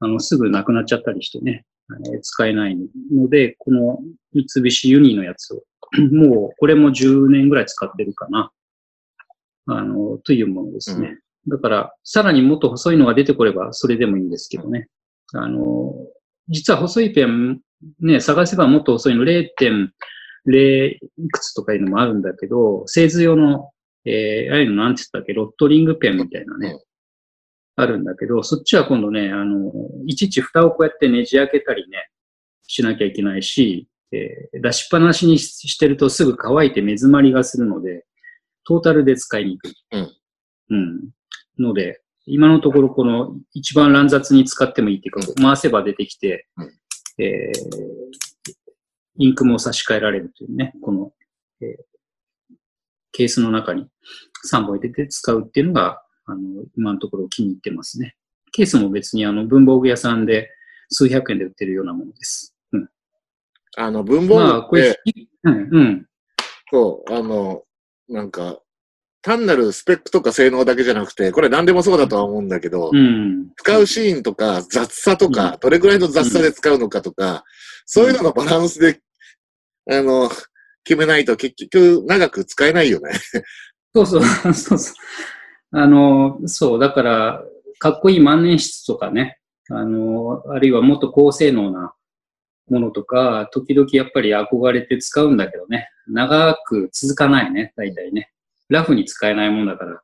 [0.00, 1.64] あの、すぐなくなっちゃったりしてね、
[2.06, 2.76] えー使えない
[3.12, 3.98] ので、この
[4.32, 5.62] 三菱ユニのやつを
[6.12, 8.50] もう、これも10年ぐらい使ってるかな。
[9.66, 11.18] あの、というものですね。
[11.48, 14.88] だから、さらにもっと細いのが出てこれば、それでもいいんですけどね。
[15.32, 15.94] あの、
[16.48, 17.60] 実は細いペン、
[18.00, 19.90] ね、探せばもっと細いの0.0
[20.48, 20.98] い
[21.30, 23.70] くつとかいうのもあるんだけど、製図用の、
[24.04, 26.78] えー、ああいうのなんて言ったっけ、ロットリングペンみたいなね、
[27.76, 29.72] あるんだけど、そっちは今度ね、あの、
[30.06, 32.10] いちいち蓋をこうやってねじ開けたりね、
[32.66, 38.04] しなきゃいけないし、えー出しっぱなしにししてるとすぐ乾いて目詰まりがするので、
[38.64, 39.74] トータルで使いにくい。
[39.92, 40.12] うん。
[40.70, 41.10] うん。
[41.58, 48.10] ので、今のところこの一番乱雑に使ってもいいっていうか、回せば出てきて、うんえー
[49.16, 51.12] インクも差し替えられるというね、この、
[51.60, 51.90] えー
[53.12, 53.86] ケースの中に
[54.50, 58.16] 3本入れて使うっていうのが、あの、今のところ気に入ってますね。
[58.52, 60.50] ケースも別にあの文房具屋さんで
[60.88, 62.54] 数百円で売ってるようなものです。
[62.72, 62.88] うん。
[63.76, 66.06] あの、文房まあ、具って、これ、うん、うん。
[66.70, 67.62] そう、あの、
[68.08, 68.58] なんか、
[69.22, 73.50] 単なるスペックとか性能だけじゃなくて、これ何でもそうだとは思うんだけど、うん。
[73.56, 77.44] 使うシーンとか雑さとか、どれくらいの雑さで使うのかとか、
[77.86, 79.00] そういうののバランスで、
[79.90, 80.30] あの、
[80.84, 83.10] 決めないと結局長く使えないよね。
[83.94, 84.94] そうそう、そうそう。
[85.72, 87.44] あの、そう、だから、
[87.78, 89.38] かっこいい万年筆とかね、
[89.70, 91.94] あの、あるいはもっと高性能な
[92.68, 98.32] ものとか、時々やっぱり憧れて使うんだけどね、長く続かないね、大体ね。
[98.68, 100.02] ラフに使えないもんだから。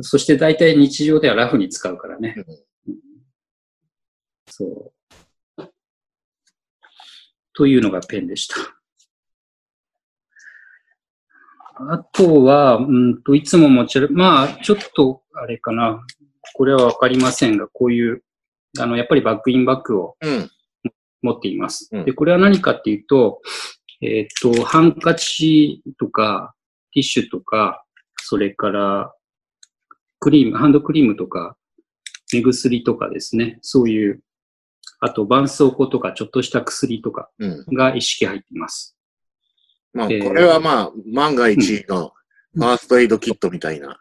[0.00, 2.34] そして大体日常ではラフに使うからね。
[2.88, 2.94] うん
[4.46, 4.92] そ
[5.56, 5.64] う。
[7.54, 8.56] というのがペンでした。
[11.76, 16.00] あとは、うんと、いつも持ち歩まあ、ちょっと、あれかな。
[16.54, 18.22] これはわかりませんが、こういう、
[18.78, 20.50] あの、やっぱりバックインバッグをうん。
[21.22, 21.88] 持っています。
[21.90, 23.40] うんで、これは何かっていうと、
[24.02, 26.54] えっ、と、ハンカチとか、
[26.92, 27.84] ティッシュとか、
[28.16, 29.14] それから、
[30.20, 31.56] クリーム、ハンドクリームとか、
[32.32, 33.58] 目薬とかですね。
[33.62, 34.22] そういう、
[35.00, 37.74] あと、絆創膏とか、ちょっとした薬とかうん。
[37.74, 38.93] が一式入っています。
[39.94, 42.12] まあ、えーこれはまあ、万が一の
[42.54, 43.98] ファーストエイドキットみたいな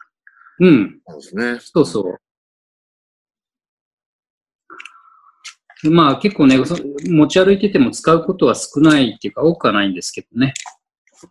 [0.60, 0.99] うん。
[1.06, 1.58] ものですね。
[1.60, 2.19] そうそう。
[5.89, 6.77] まあ結構ね、そ
[7.10, 10.53] 持ち歩いてても使うことは少ないっていうか多くはないんですけどね。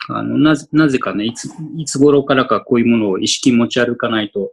[0.09, 4.53] あの、なぜ、なぜかね、いつ、いつ頃からかこういうものを意識持ち歩かないと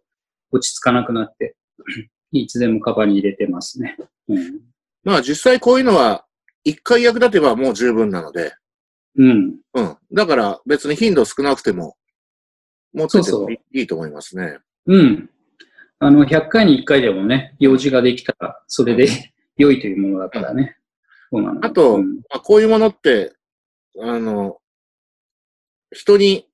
[0.51, 1.55] 落ち着かなくなって、
[2.31, 3.97] いつでもカバンに入れてますね。
[4.27, 4.59] うん。
[5.03, 6.25] まあ実際こういうのは、
[6.63, 8.53] 一回役立てばもう十分なので、
[9.17, 9.55] うん。
[9.73, 9.97] うん。
[10.13, 11.95] だから別に頻度少なくても、
[12.93, 14.59] 持っててそうそうもいいと思いますね。
[14.87, 15.29] うん。
[15.99, 19.07] あの、100回に1回でもね、用事ができたら、それで
[19.57, 20.77] 良いというものだからね。
[21.31, 21.65] そうなの。
[21.65, 23.33] あとうんまあ、こういうものって、
[24.01, 24.57] あの、
[25.91, 26.47] 人に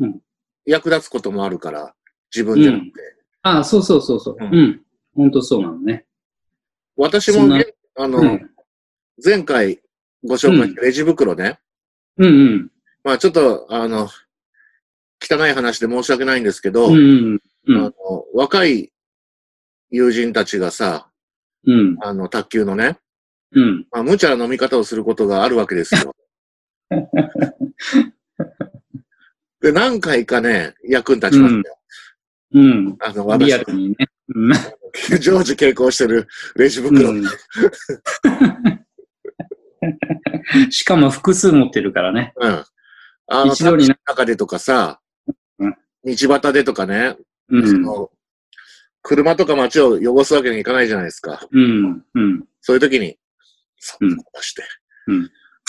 [0.00, 0.20] うん
[0.66, 1.94] 役立つこともあるから、
[2.34, 2.92] 自分じゃなくて。
[3.42, 4.36] あそうそうそうそう。
[4.40, 4.80] ううんん。
[5.14, 6.04] 本当そうなのね。
[6.96, 8.50] 私もね、あの、うん。
[9.24, 9.80] 前回
[10.24, 11.58] ご紹介したレジ袋ね。
[12.18, 12.70] うんうん。
[13.04, 14.08] まあちょっと、あの、
[15.20, 17.40] 汚い話で申し訳ないんですけど、うん。
[17.68, 17.92] あの
[18.34, 18.92] 若い
[19.90, 21.08] 友人たちがさ、
[21.66, 21.96] うん。
[22.00, 22.98] あの、卓球のね、
[23.52, 23.86] うん。
[23.90, 26.14] まあ、無茶な飲み方をすることがあるわけですよ。
[29.60, 31.62] で、何回かね、役に立ちますよ。
[32.54, 32.96] うん。
[33.00, 33.96] あの、リ私アルにね。
[34.34, 34.52] うん。
[35.20, 37.10] 常時傾向してるレジ袋。
[37.10, 37.24] うん
[40.70, 42.32] しかも複数持ってるからね。
[42.36, 42.64] うん。
[43.28, 45.00] あの、一度に中でとかさ、
[45.58, 47.16] うん道端でとかね、
[47.48, 47.68] うん。
[47.68, 48.10] その
[49.02, 51.40] 車とか街を汚すわけにいかないじゃないですか。
[51.50, 52.04] うん。
[52.14, 52.44] うん。
[52.60, 53.18] そういう時に、
[53.78, 54.62] さうん出して。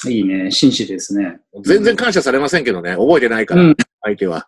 [0.09, 0.51] いいね。
[0.51, 1.39] 紳士ですね。
[1.63, 4.47] 全然感謝されませんけどね、覚えてないから、うん相手は。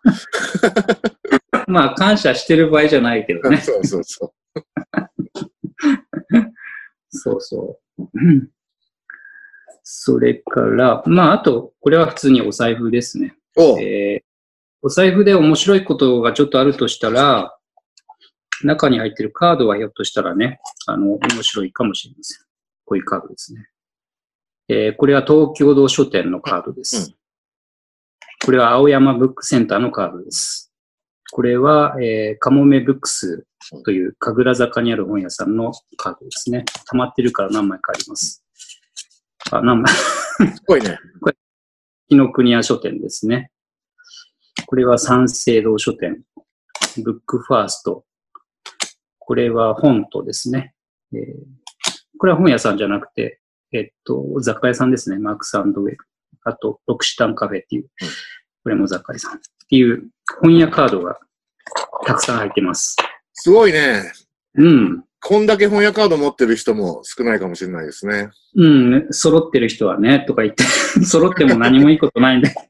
[1.66, 3.58] まあ、感謝してる場合じゃないけどね。
[3.62, 4.34] そうそうそ
[7.10, 8.08] そうそう。
[9.92, 13.34] それから、まあ、あと、これは普通にお財布ですね。
[13.56, 14.30] おうえー
[14.82, 17.54] お財布で面白いことがちょっとあるとしたら、
[18.64, 22.46] 中に入ってるカードはひょっとしたらね、あの、面白いかもしれません。
[22.86, 23.68] こういうカードですね。
[24.68, 27.14] えーこれは東京堂書店のカードです。
[28.42, 30.72] これは青山ブックセンターのカードです。
[31.30, 33.44] これは、えー、カモメブックス
[33.84, 36.64] という神楽坂にある本屋さんのカードですね。
[36.86, 38.42] 溜まってるから何枚かあります。
[39.50, 40.98] あ、何 枚すごいね。
[42.08, 43.50] 紀ノ国屋書店ですね。
[44.66, 46.22] これは三省堂書店。
[47.04, 48.04] ブックファースト。
[49.18, 50.74] これは本とですね。
[51.12, 51.60] えー
[52.20, 53.40] これは本屋さんじゃなくて、
[53.72, 55.18] えっと、雑貨屋さんですね。
[55.18, 55.96] マークスウェブ。
[56.44, 57.88] あと、ロクシタンカフェっていう、
[58.62, 59.36] これも雑貨屋さん。
[59.36, 60.10] っていう
[60.42, 61.18] 本屋カードが
[62.06, 62.96] たくさん入ってます。
[63.32, 64.02] すごいね。
[64.54, 65.04] うん。
[65.22, 68.30] こんだけ翻訳カード持ってる人も少ないかもしれないですね。
[68.56, 70.64] うん、揃ってる人はね、とか言って、
[71.04, 72.52] 揃っても何もいいことないんで。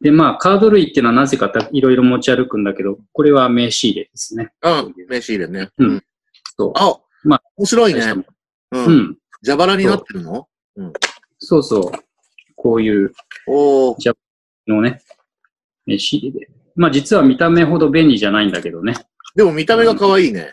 [0.00, 4.52] で、まあ、カード類っていうのはなぜかたいろいろ持ち歩くんだけど、これは名刺入れですね。
[4.60, 5.70] あ、名刺入れね。
[5.78, 6.02] うん
[6.56, 6.72] そう。
[6.74, 8.00] あ、まあ面白いね。
[8.00, 8.24] う。
[8.78, 9.16] うんん。
[9.44, 10.48] 蛇腹になってるの？
[11.38, 11.92] そうそう。
[12.56, 13.12] こういう
[13.46, 14.14] おー
[14.68, 15.02] のね、
[15.86, 16.50] 名刺入れで。
[16.74, 18.94] まあ、実は見た目ほど便利じゃないんだけどね。
[19.34, 20.52] でも見た目が可愛いね。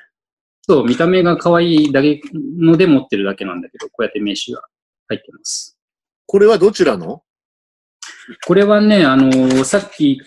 [0.61, 4.61] そう、見た目が可愛いだけので持ってるだけなんだけど、こうやって名刺が
[5.07, 5.77] 入ってます。
[6.27, 7.23] これはどちらの？
[8.45, 10.21] これはね、あのーさっき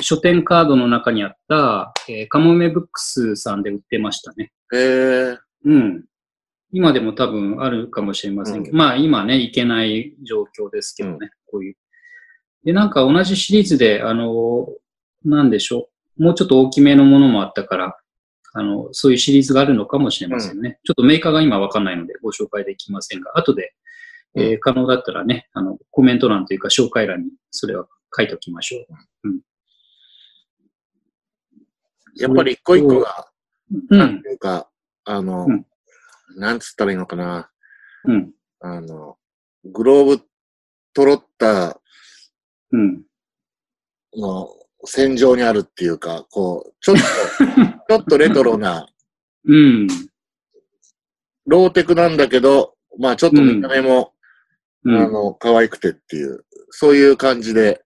[0.00, 4.52] 書店カードの中にあった、えーカモメブックスさんで売ってましたね。
[4.72, 6.04] えー、うん。
[6.70, 11.76] 今でも多分あるかもしれませんけど、まあ今ね、行けない状況ですけどね、こういう。
[12.64, 14.66] で、なんか同じシリーズで、あのー
[15.24, 16.22] なんでしょう。
[16.22, 17.96] もうちょっと大きめのものもあったから、
[18.54, 20.80] あの、そういうシリーズがあるのかもしれませんね。
[20.84, 23.74] ちょっとメーカーが今わかんないのでご紹介できませんが、後で、
[24.34, 29.30] えー可能だったらね、あの、コメント欄というか紹介欄にそれは書いておきましょう。
[32.16, 33.28] やっぱり一個一個が、
[33.90, 33.98] うん。
[33.98, 34.68] なんていうか、
[35.04, 35.64] あの、うん
[36.36, 37.50] なんつったらいいのかな。
[38.04, 38.32] うん。
[38.60, 39.16] あの、
[39.64, 40.22] グローブ
[40.92, 41.80] トロッタ
[42.70, 43.02] うん。
[44.14, 44.48] ーの
[44.84, 47.02] 戦場にあるっていうか、こう、ちょっと、
[47.88, 48.86] ちょっとレトロな、
[49.46, 49.86] うん。
[51.46, 54.12] ローテクなんだけど、まあちょっと見た目も、
[54.84, 54.96] うん。
[54.96, 57.82] あの、可愛くてっていう、そういう感じで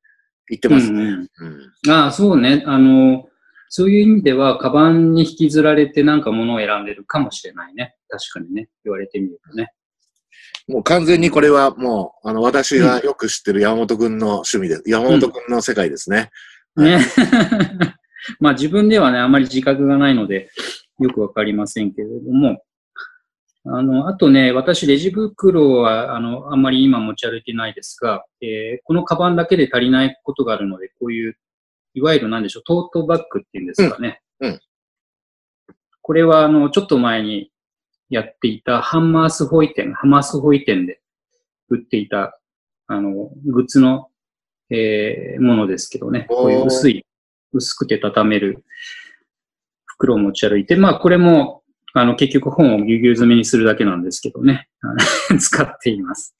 [0.48, 1.02] 言ってますね。
[1.02, 2.62] うんうんああ、そうね。
[2.66, 3.28] あの、
[3.68, 7.96] そういう意味では、カバンに引きずられてなんか物を選んでるかもしれないね。
[8.08, 8.68] 確かにね。
[8.84, 9.72] 言われてみるとね。
[10.68, 16.30] もう完全にこれはもう、あの、私がよく知ってる山本くんの趣味で、山本くんの世界ですね。
[16.76, 16.98] ね。
[18.40, 20.50] まあ自分ではね、あまり自覚がないので、
[21.00, 22.62] よくわかりませんけれども、
[23.64, 31.36] あの、あとね、私、レジ袋は、あの、あんまり今持ち歩いてないですが、えーこのカバンだけで足りないことがあるので、こういう、
[31.94, 34.20] いわゆるなんでしょう、トートバッグっていうんですかね。
[34.40, 34.60] うんうん
[36.04, 37.52] これは、あの、ちょっと前に
[38.10, 41.00] やっていたハンマースホイ店、ハマースホイ店で
[41.68, 42.38] 売っていた、
[42.88, 44.08] あの、グッズの、
[44.72, 46.26] えーものですけどね。
[46.28, 47.04] こういう薄い、
[47.52, 48.64] 薄くて畳める
[49.86, 51.62] 袋を持ち歩いて、まあ、これも、
[51.94, 54.68] あの、結局本をぎゅうぎゅう詰めにするだけなんですけどね。
[55.38, 56.34] 使っています。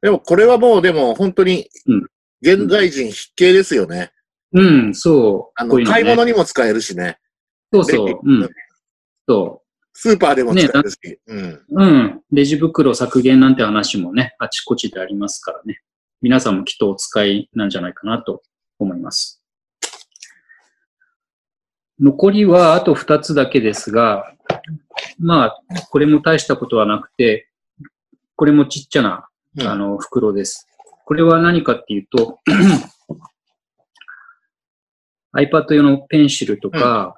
[0.00, 2.06] でもこれはもうでも本当にうん、
[2.40, 4.10] 現代人必見ですよね。
[4.52, 5.52] うん、そう。
[5.54, 7.18] あの、こういうのね買い物にも使えるしね。
[7.72, 8.20] そうそう。
[8.22, 8.48] うん。
[9.28, 9.62] そ
[9.94, 10.96] スーパーでも使えるし。
[11.26, 11.48] うん。
[11.48, 11.64] う。
[11.70, 12.20] うん。
[12.30, 15.80] レジ袋削減なんて話もね、あちこちでありますからね。
[16.22, 18.42] 皆さんもきっとお使いなんじゃないかなと
[18.78, 19.42] 思います。
[22.00, 24.32] 残りはあと2つだけですが、
[25.18, 27.48] まあ、これも大したことはなくて、
[28.36, 30.66] これもちっちゃなうんあの、袋です。
[31.04, 32.40] これは何かっていうと、
[35.36, 37.16] iPad 用のペンシルとか、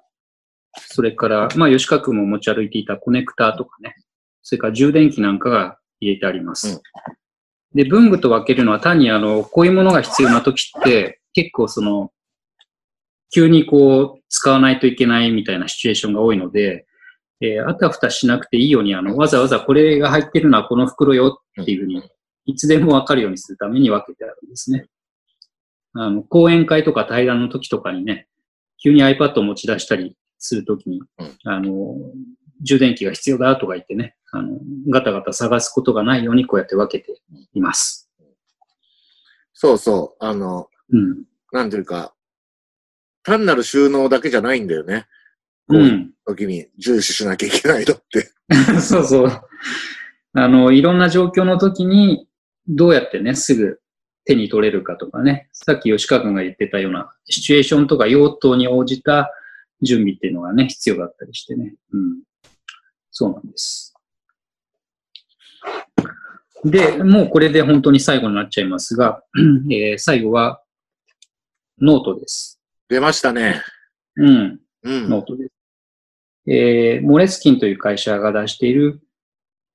[0.73, 3.95] それから、まあ、吉川君も持ち歩いていたコネクターとかね、
[4.43, 6.83] それから充電器なんかが入れてあります。
[7.75, 12.13] で、文具と分けるのは単にあの、こういうものが必要な時って、結構その、
[13.35, 16.87] 急にこう、使わないといけないみたいなシチュエーションが多いので、
[17.41, 22.03] えーあたふたしなくていいように、あの、わざわざこれが入ってるのはこの袋よっていうふうに、
[22.47, 24.87] いつでもわかるようにするために分けてあるんですね。
[25.95, 28.29] あの、講演会とか対談の時とかにね、
[28.83, 31.97] 急に iPad を持ち出したりするときに、うんあの、
[32.63, 34.59] 充電器が必要だとか言ってね、あの、
[34.91, 37.21] ガタガタ探すことがないようにこうやって分けて
[37.55, 38.11] います。
[39.53, 40.25] そうそう。
[40.25, 41.25] あの、うん。
[41.53, 42.15] なんていうか、
[43.23, 45.07] 単なる収納だけじゃないんだよね。
[45.69, 46.11] うん。
[46.27, 48.31] 時に重視しなきゃいけないのって。
[48.81, 49.31] そうそう。
[50.35, 52.29] あの、いろんな状況の時に、
[52.67, 53.79] どうやってね、すぐ
[54.25, 59.31] 手に取れるかとかね、さっき吉川君が言ってたような、シチュエーションとか用途に応じた
[59.83, 61.75] 準備っていうのがね、必要だったりしてね。
[61.93, 62.23] うん。
[63.15, 63.95] そうなんです。
[66.65, 69.23] で、もうこれで本当に最後になっちゃいますが、
[69.71, 70.61] えー最後は、
[71.81, 72.61] ノートです。
[72.89, 73.63] 出ましたね。
[74.17, 74.61] うん。
[74.83, 75.09] うん。
[75.09, 75.51] ノートです。
[76.47, 79.01] えー、モレスキンという会社が出している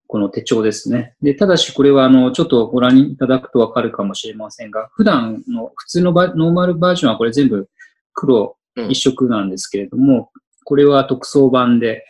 [0.08, 1.15] この手帳ですね。
[1.21, 7.69] で、ただしこれはあの、ちょっとご覧いただくとわかるかもしれませんが、普段の普通のバノーマルバージョンはこれ全部
[8.13, 8.58] 黒
[8.89, 10.32] 一色なんですけれども、
[10.65, 12.04] これは特装版で、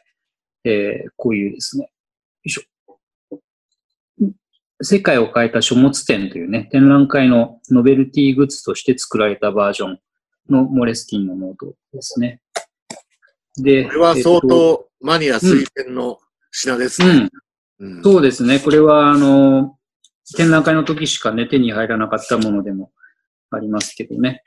[0.63, 1.89] えーこういうですね、よ
[2.43, 2.61] いしょ。
[4.81, 9.99] 世界を変えた書物展というね、展覧会のノベルティグッズとして作られたバージョン
[10.49, 12.41] のモレスキンのノートですね。
[13.57, 16.19] で、これは相えっと当マニア推薦の
[16.51, 17.29] 品ですね。
[17.79, 18.59] うん、うんそうですね。
[18.59, 19.77] これは、あの、
[20.35, 22.91] 展覧会の時しかね、手に入らなかったものでも
[23.51, 24.43] ありますけどね。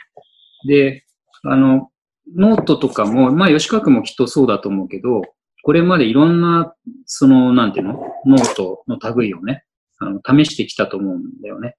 [0.66, 1.04] で、
[1.44, 1.90] あの、
[2.36, 5.22] ノートとかも、まあ、吉川君もきっとそうだと思うけど、
[5.62, 6.74] これまでいろんな、
[7.06, 8.04] その、なんていうの？
[8.26, 9.64] ノートの類をね、
[9.98, 11.76] あの、試してきたと思うんだよね。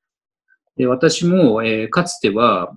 [0.77, 2.75] で、私も、えーかつては、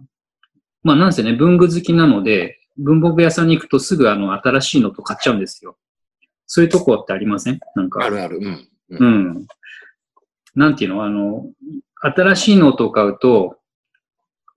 [0.82, 5.76] まあ、なんせね、文具好きなので、文房具屋さんに行くとすぐあの、新しいノート買っちゃうんですよ。
[6.46, 7.60] そういうとこってありません？
[7.74, 8.04] なんか。
[8.04, 8.38] あるある。
[8.38, 8.68] うん。
[8.90, 9.46] うん。
[10.54, 11.04] なんていうの？
[11.04, 11.46] あの、
[12.00, 13.56] 新しいノートを買うと、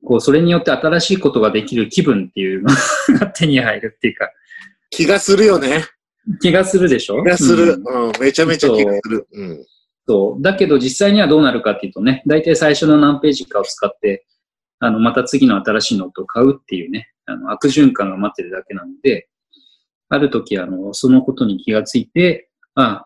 [0.03, 2.69] こう、それによって新しいことができる気分っていうの
[3.19, 4.29] が 手に入るっていうか、
[4.89, 5.85] 気がするよね。
[6.41, 7.23] 気がするでしょ？
[7.23, 7.81] 気がする。
[7.85, 8.11] うんうん。
[8.19, 9.27] めちゃめちゃ気がする。
[9.31, 9.65] うん。
[10.07, 10.41] そう。
[10.41, 14.25] だけど実際にはどうなるかっていうとね、大体最初の何ページかを使って、
[14.79, 19.27] あの、また次の新しいノートを買うっていうね、あの、悪循環が待ってるだけなので、
[20.07, 23.05] ある時、あの、そのことに気がついて、あ、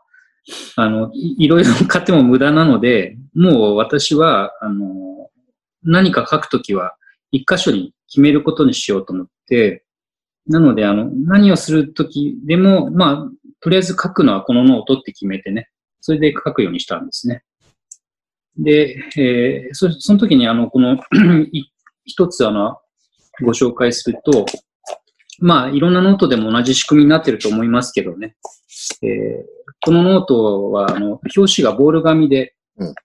[0.75, 5.29] あの、いいろいろ買っても無駄なので、もう私は、あの、
[5.83, 6.95] 何か書くときは、
[7.31, 9.83] 一箇所に決めることにしようと思って、
[10.47, 15.69] なので、あの、何をするときでも、まあ、とりあえず書くのはこのノートって決めてね、
[16.01, 17.43] それで書くようにしたんですね。
[18.57, 20.97] で、えーそその時に、あの、この
[21.51, 21.71] い
[22.05, 22.77] 一つ、あの、
[23.41, 24.45] ご紹介すると、
[25.39, 28.35] まあ、いろんなノートでも同じ仕組みになってると思いますけどね。
[29.01, 32.95] えーこのノートは、あの、表紙がボール紙でうん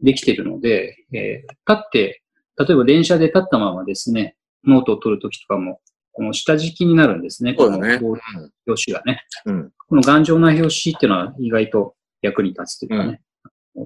[0.00, 2.22] できてるので、えー立って、
[2.58, 5.80] 例えば電車で立ったままですね、ノートを取るときとかも、
[6.18, 7.54] この下敷きになるんですね。
[7.56, 8.18] そうだねこ
[8.66, 9.24] 表紙がね。
[9.44, 9.70] うん。
[9.88, 13.20] この頑丈な表紙っていうのは意外と役に立つというかね、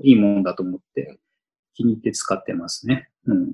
[0.03, 1.18] いいもんだと思って
[1.75, 3.11] 気に入って使ってますね。
[3.27, 3.51] うん、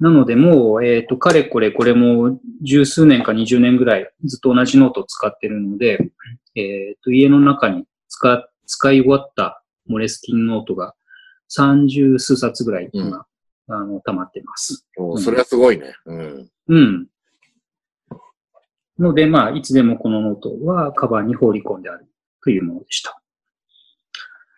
[0.00, 5.98] なのでもう、えっ、と、かれこれこれも十数年か20年ぐらいずっと同じノートを使ってるので、
[6.56, 10.94] えっ、と、家の中に使、使い終わったモレスキンノートが
[11.56, 13.24] 30数冊ぐらい今、
[13.68, 14.86] あの、溜まってます。
[14.98, 15.94] おそれはすごいね。
[16.04, 16.50] うん。
[16.68, 17.06] うん。
[19.00, 22.06] ので、まあ、いつでもこのノートはカバンに放り込んである
[22.44, 23.20] というものでした。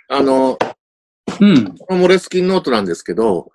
[0.09, 0.59] あの、
[1.41, 1.77] うん。
[1.79, 3.51] このモレスキンノートなんですけど、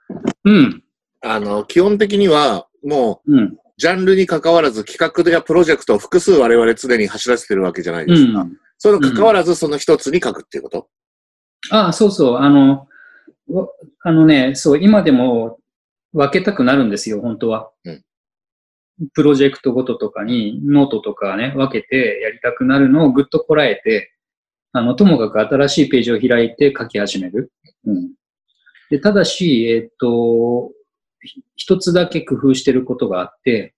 [0.45, 0.83] うん。
[1.21, 3.39] あの、基本的には、もうん。
[3.39, 8.43] う、ジャンルに関わらず企画やプロジェクトを複数我々常に走らせてるわけじゃないですか。
[8.43, 8.57] ん。
[8.79, 10.87] その関わらずその一つに書くっていうこと、
[11.71, 12.37] あそうそう。
[12.37, 12.87] あの、
[13.49, 13.67] わ
[14.01, 15.59] あのね、そう、今でも
[16.13, 17.71] 分けたくなるんですよ、本当は。
[17.83, 18.03] うん
[19.13, 24.13] プロジェクトごととかにノートとかね、分けてやりたくなるのをぐっとこらえて、
[24.73, 27.51] あの、ともかく新しいページを開いて書き始める。
[27.85, 28.11] うん。
[28.89, 30.71] で、ただし、えっと、
[31.21, 33.75] ひ一つだけ工夫してることがあって、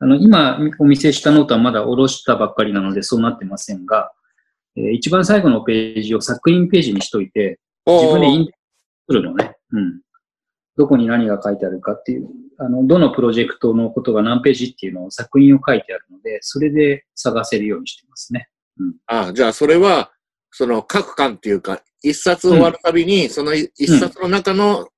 [0.00, 4.12] あの、今お見せしたノートはまだ下ろしたばっかりなのでそうなってませんが、
[4.76, 8.46] えー一番最後のページを索引ページにしといて、自分でイン
[9.08, 9.56] するのね。
[9.72, 10.00] うん。
[10.78, 18.48] どこに何が書いてあるかっていう、あの、どのプロジェクトのことが何ページっていうのを索引を書いてあるので、それで探せるようにしてますね。
[19.06, 20.12] ああ、じゃあそれは、
[20.52, 24.88] その各巻っていうか、一冊終わるたびに、その一一冊の中の、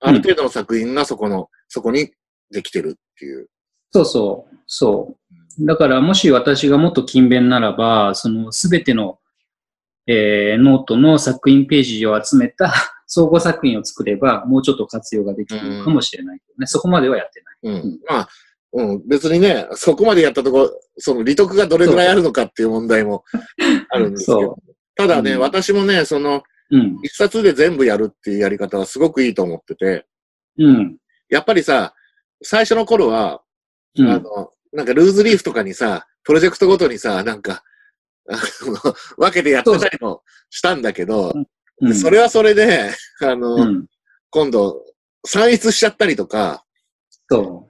[0.00, 2.10] ある程度の作品がそこの、そこに
[2.50, 3.48] できてるっていう。
[3.92, 5.16] そうそう、そ
[5.58, 5.66] う。
[5.66, 9.18] だから、もし私がもっと勤勉ならば、そのすべての、
[10.06, 12.74] えーノートの作品ページを集めた
[13.12, 16.66] 総合作品を作れば、もうちょっと活用ができるのかもしれないけどね。
[16.68, 17.74] そこまではやってない。
[17.74, 17.98] うん。
[18.08, 18.28] まあ、
[18.72, 23.24] うん、別にね、そこまでやったとこ、その利得がどれぐらいあるのかっていう問題も
[23.90, 24.56] あるんですけどそ。
[24.94, 27.00] ただね、うん私もね、その、うん。
[27.02, 30.06] 一冊で全部やるっていうやり方はすごくいいと思ってて、
[30.56, 30.96] うん。
[31.28, 31.94] やっぱりさ、
[32.44, 33.42] 最初の頃は、
[33.98, 37.64] うんあの、なんかルーズリーフとかにさ、プロジェクトごとにさ、なんか、
[38.28, 38.34] あ
[38.64, 41.34] の分けてやってたりもしたんだけど、
[41.80, 42.90] うん、それはそれで、
[43.22, 43.86] あの、うん。
[44.30, 44.84] 今度、
[45.26, 46.64] 散逸しちゃったりとか、
[47.30, 47.68] そ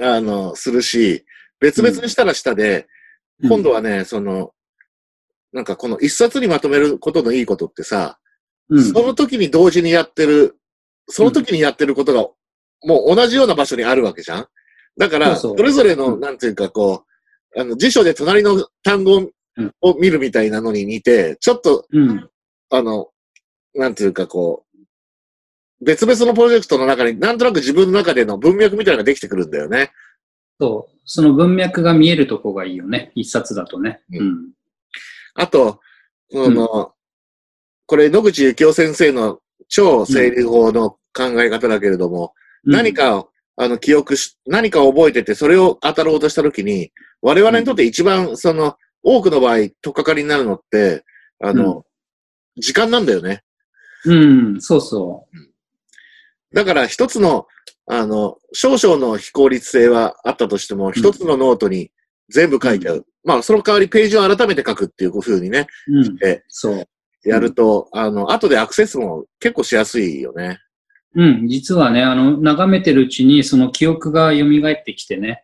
[0.00, 1.24] あの、するし、
[1.60, 2.86] 別々にしたらしたで、
[3.42, 3.48] う。
[3.48, 4.52] 今度はね、その、
[5.52, 8.18] なんかこの一冊にまとめることのいいことってさ、
[8.68, 10.56] うん、その時に同時にやってる、
[11.08, 12.28] その時にやってることが、
[12.82, 14.48] もう同じような場所にあるわけじゃん。
[14.98, 16.20] だから、それぞれの、うん。
[16.20, 17.04] なんていうかこ
[17.54, 19.72] う、あの、辞書で隣の単語うん。
[19.80, 22.28] を見るみたいなのに似て、ちょっと、うん。
[22.70, 23.10] あの、
[23.74, 24.64] なんていうかこ
[25.80, 29.92] う、別々のプロジェクトの中になんとなく自分の中での文脈みたいなのができてくるんだよね。
[30.58, 30.96] そう。
[31.04, 33.12] その文脈が見えるとこがいいよね。
[33.14, 34.00] 一冊だとね。
[34.10, 34.50] ううん。
[35.34, 35.80] あと、
[36.30, 36.92] その、
[37.86, 39.38] これ野口幸雄先生の
[39.68, 46.90] 超整理法の考え方だけれども、何かを、あの、記憶し、何かを覚えてて、それを当たろうとしたときに、
[47.22, 51.04] 我々にとって一番、その、多くの場合、とっかかりになるのって、
[51.40, 51.85] あの、
[52.56, 53.42] 時間なんだよね。
[54.04, 55.26] うん、うん、そうそ
[56.52, 57.46] だから、一つの、
[57.86, 61.90] あの、少々の非効率性はあったとしても、一つのノートに
[62.28, 63.06] 全部書いちゃう。
[63.24, 65.98] まあ、その代わりページを改めて書くっていう風にね、う。
[65.98, 66.88] うんえ、そう。
[67.24, 70.60] やると、あの、後でアクセスも結構しやすいよね。
[71.14, 75.42] うん、実はね、あの、眺めてるうちに、その記憶が蘇ってきてね、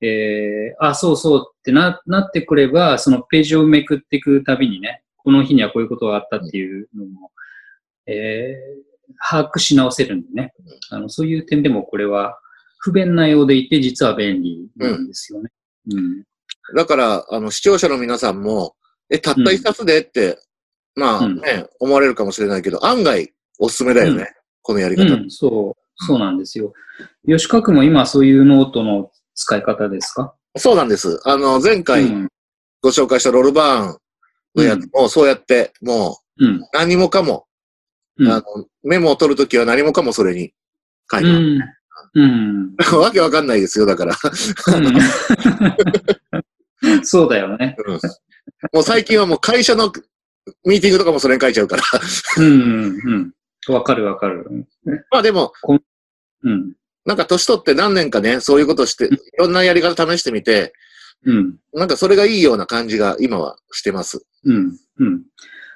[0.00, 7.30] えー、あ、そうそうってな、なってくれば、そのページをめくっていくたびにね、この日にはこういうことがあったっていうのも、
[8.06, 10.52] えー、把握し直せるんでね、
[10.90, 12.38] あの、そういう点でもこれは
[12.78, 15.50] 不便なようでいて、実は便利なんですよね。
[15.92, 16.24] うん。
[16.76, 18.74] だから、あの、視聴者の皆さんも、
[19.10, 20.38] え、たった一冊でって、
[20.94, 24.22] まあうんね、思われるかもしれないけど、案外おすすめだよね。
[24.22, 24.26] うん
[24.62, 25.14] このやり方。
[25.14, 26.74] うん、そう、そうなんですよ。
[27.26, 30.34] 吉川君も今そういうノートの使い方ですか？
[30.58, 31.18] そうなんです。
[31.24, 32.28] あの、前回うん。
[32.82, 33.98] ご紹介したロルバーン
[34.92, 37.46] も、そうやって、もう何もかも、
[38.18, 38.44] うんあの、
[38.82, 40.52] メモを取るときは何もかもそれに
[41.10, 41.60] 書いてある。
[42.14, 42.22] うん。
[42.22, 42.74] うん。
[43.00, 44.16] わけわかんないですよ、だから。
[44.76, 44.98] うん
[47.04, 47.76] そうだよね。
[47.86, 48.00] うん
[48.72, 49.92] もう最近はもう会社の
[50.66, 51.82] ミーティングとかもそれに書いちゃうから。
[52.38, 52.98] うん。
[53.04, 53.32] うん。
[53.72, 54.46] わかるわかる。
[55.10, 55.52] まあでも、
[56.42, 56.74] うん。
[57.06, 60.72] なんか年取って何年かね、そういうことして、いろんなやり方試してみて、
[61.24, 61.56] うん。
[61.72, 64.24] なんかそれがいいような感じが今はしてます。
[64.44, 64.76] うん。
[64.98, 65.22] うん。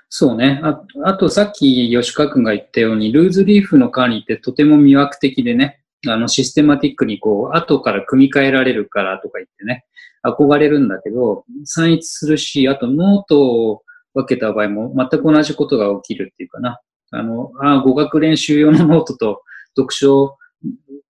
[0.08, 0.60] そうね。
[0.62, 9.84] ああと、さっき吉川君が言ったように、ルーズリーフの管理ってとても魅惑的でね、あの、システマティックにこう、後から組み替えられるからとか言ってね、
[10.24, 13.82] 憧れるんだけど、散逸するし、あとノートを
[14.14, 16.80] 分けた場合も全く同じことが起きるっていうかな。
[17.10, 19.42] あの、あ語学練習用のノートと
[19.76, 20.36] 読書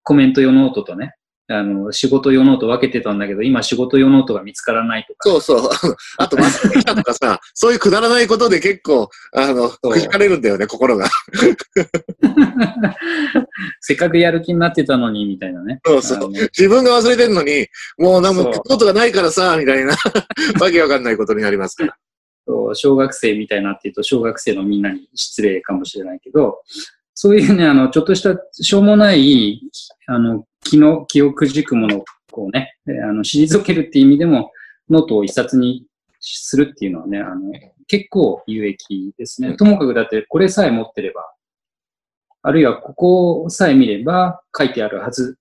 [0.02, 1.14] コメント用ノートとね、
[1.48, 5.28] あの、仕事用ノート分けてたんだけど、今仕事用ノートが見つからないとか。
[5.28, 5.70] そうそう。
[6.16, 11.06] あと、忘れてきたとかさ、 そういうくだらないことで結構、あの、くじかれるんだよね、心が。
[13.80, 15.80] せっかくやる気になってたのに、みたいなね。
[15.84, 16.30] そうそう。
[16.30, 17.66] 自分が忘れてんのに、
[17.98, 19.94] もうなんそうかことがないからさ、みたいな、
[20.60, 21.94] わけわかんないことになりますから。
[22.46, 26.62] そう小学生みたいなっていうと、小学生のみんなに失礼かもしれないけど、
[27.14, 29.60] そういうね、あの、ちょっとしたしょうもない、
[30.06, 34.50] あの、気の、記憶軸ものをこうね、えあの、退けるっていう意味でも、
[34.90, 35.86] ノートを一冊に
[36.20, 37.52] するっていうのはね、あの、
[37.86, 39.56] 結構有益ですね。
[39.56, 41.30] ともかくだって、これさえ持ってれば、
[42.42, 45.38] あるいはここさえ見れば書いてあるはず、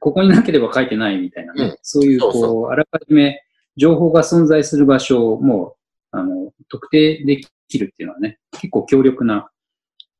[0.00, 3.42] ここになければ書いてないみたいなね、うんそういう、そうそこう、あらかじめ
[3.76, 5.76] 情報が存在する場所をも
[6.12, 9.50] う、あの、特定できるっていうのはね、結構強力な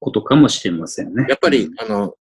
[0.00, 1.26] ことかもしれませんね。
[1.28, 2.14] やっぱり、あの、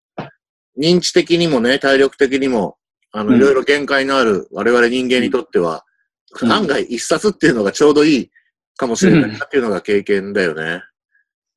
[0.80, 2.78] 認知的にもね、体力的にも、
[3.11, 5.86] あの、うんいろいろ限界のある我々人間にとっては、
[6.41, 8.32] うん案外一冊っていうのがちょうどいい
[8.76, 10.82] かもしれないなっていうのが経験だよね。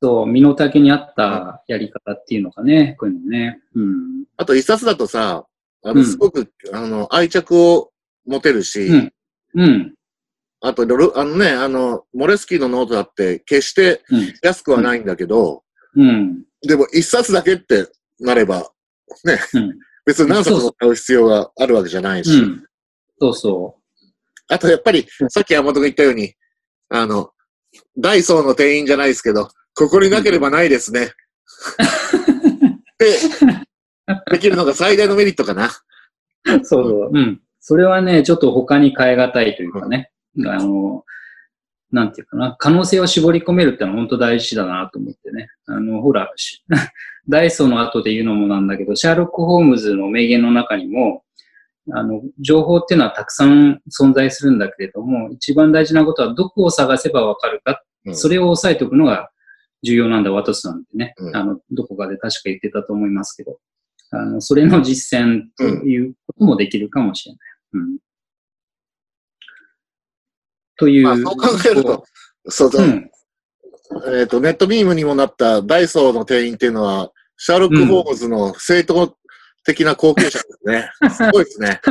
[0.03, 3.61] そう、身の丈に合ったやり方っていうのがね、こういうのね。
[3.75, 4.25] うん。
[4.37, 5.47] あと一冊だとさ、
[5.83, 7.91] あの、うんすごく、あの、愛着を
[8.27, 9.12] 持てるし、うん。
[9.55, 9.95] うん。
[10.61, 10.87] あとあ
[11.25, 14.35] のね、あの、モレスキンのノートだって決してうん。
[14.43, 15.62] 安くはないんだけど、
[15.95, 16.43] うん。
[16.61, 17.87] でも一冊だけって
[18.21, 18.71] なれば、
[19.25, 19.79] ね、うん。
[20.05, 22.65] 別に何冊も買う必要があるわけじゃないし、うん。
[23.21, 23.77] そうそ
[24.49, 26.35] あとやっぱりうん、さっき山本が言ったように、
[26.89, 27.31] あの、
[27.99, 31.13] ダイソーの店員じゃないですけど、ここになければないですね。
[32.99, 33.19] で、
[34.31, 35.67] できるのが最大のメリットかな。
[35.67, 35.71] う。
[36.49, 37.11] そうそう。
[37.13, 37.41] うん。
[37.61, 40.11] それはね、ちょっと他に変え難いというかね。
[40.47, 41.05] あの、
[41.93, 42.57] なんていうかな。
[42.59, 45.49] 可能性を絞り込めるってのは本当大事だなと思ってね。
[45.66, 46.64] あの、ほら、し
[47.28, 51.24] ダイソーの後で言うのもなんだけど、シャーロック・ホームズの名言の中にも、
[51.93, 59.30] あの、情報っていうのはたくさん存在するんだけれども、一番大事なことはどこを探せばわかるか、うんそれを押さえておくのが
[59.82, 63.59] 重要なんだ、ワトソンってね、うんあの、どこかで確か言ってたと思いますけど、
[64.12, 67.41] あの、それの実践ということもできるかもしれない。
[67.72, 67.99] うん。
[70.79, 71.05] という。
[71.05, 72.05] まあ、そう考えると、
[72.49, 73.11] そうだ、うん。
[74.18, 79.16] えっ、と、ネットビームにもなったダイソーの店員っていうのは、シャーロック・ホームズの正当
[79.64, 80.91] 的な後継者ですね。
[81.11, 81.81] すごいですね。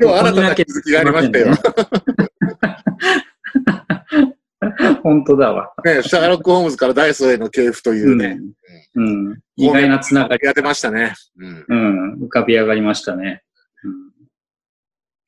[0.00, 1.54] 今日新たな気づきがありましたよ。
[5.02, 5.72] 本当だわ。
[5.84, 8.38] ね、シャーロック・ホームズからダイソーへの系譜というね、
[8.94, 9.04] うん。
[9.04, 9.40] うん。
[9.56, 10.44] 意外なつながり。
[10.44, 11.14] やってましたね。
[11.38, 11.64] うん。
[11.68, 12.24] うん。
[12.24, 13.42] 浮かび上がりましたね。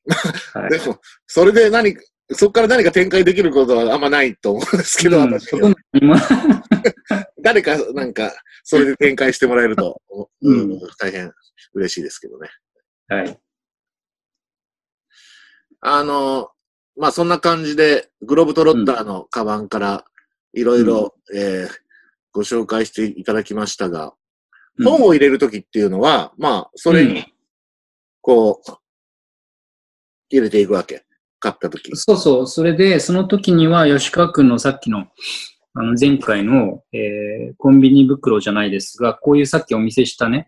[0.05, 0.61] うん。
[0.61, 0.69] はい。
[0.69, 1.95] でも、それで何、
[2.31, 5.33] そこから何か展開できることはあんまないと思うんですけど、うん。
[5.33, 5.51] 私
[7.41, 8.33] 誰か、なんか、
[8.63, 10.01] それで展開してもらえると、
[10.41, 10.71] うん。
[10.71, 11.31] うん、大変
[11.73, 12.49] 嬉しいですけどね。
[13.07, 13.39] はい。
[15.81, 16.49] あの、
[16.95, 20.05] まあ、そんな感じで、グローブトロッターのカバンから、
[20.53, 21.83] いろいろ、えー
[22.33, 24.13] ご紹介していただきましたが、
[24.79, 24.85] うん。
[24.85, 27.25] 本を入れるときっていうのは、まあ、それに、
[28.21, 28.71] こう、
[30.29, 31.03] 入れていくわけ。
[31.39, 31.95] 買ったとき。
[31.95, 32.47] そうそう。
[32.47, 35.07] それで、その時には、吉川くんのさっきの、
[35.73, 40.47] あの、前回の、えーコンビニ袋じゃないですが、こういうさっきお見せしたね、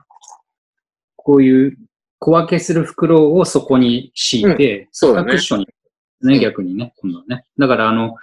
[1.15, 1.77] こういう
[2.19, 7.43] 小分けする袋をそこに敷いて、そうだねクッションに、ね、うん逆にね、今度はね。
[7.57, 8.15] だから、あの、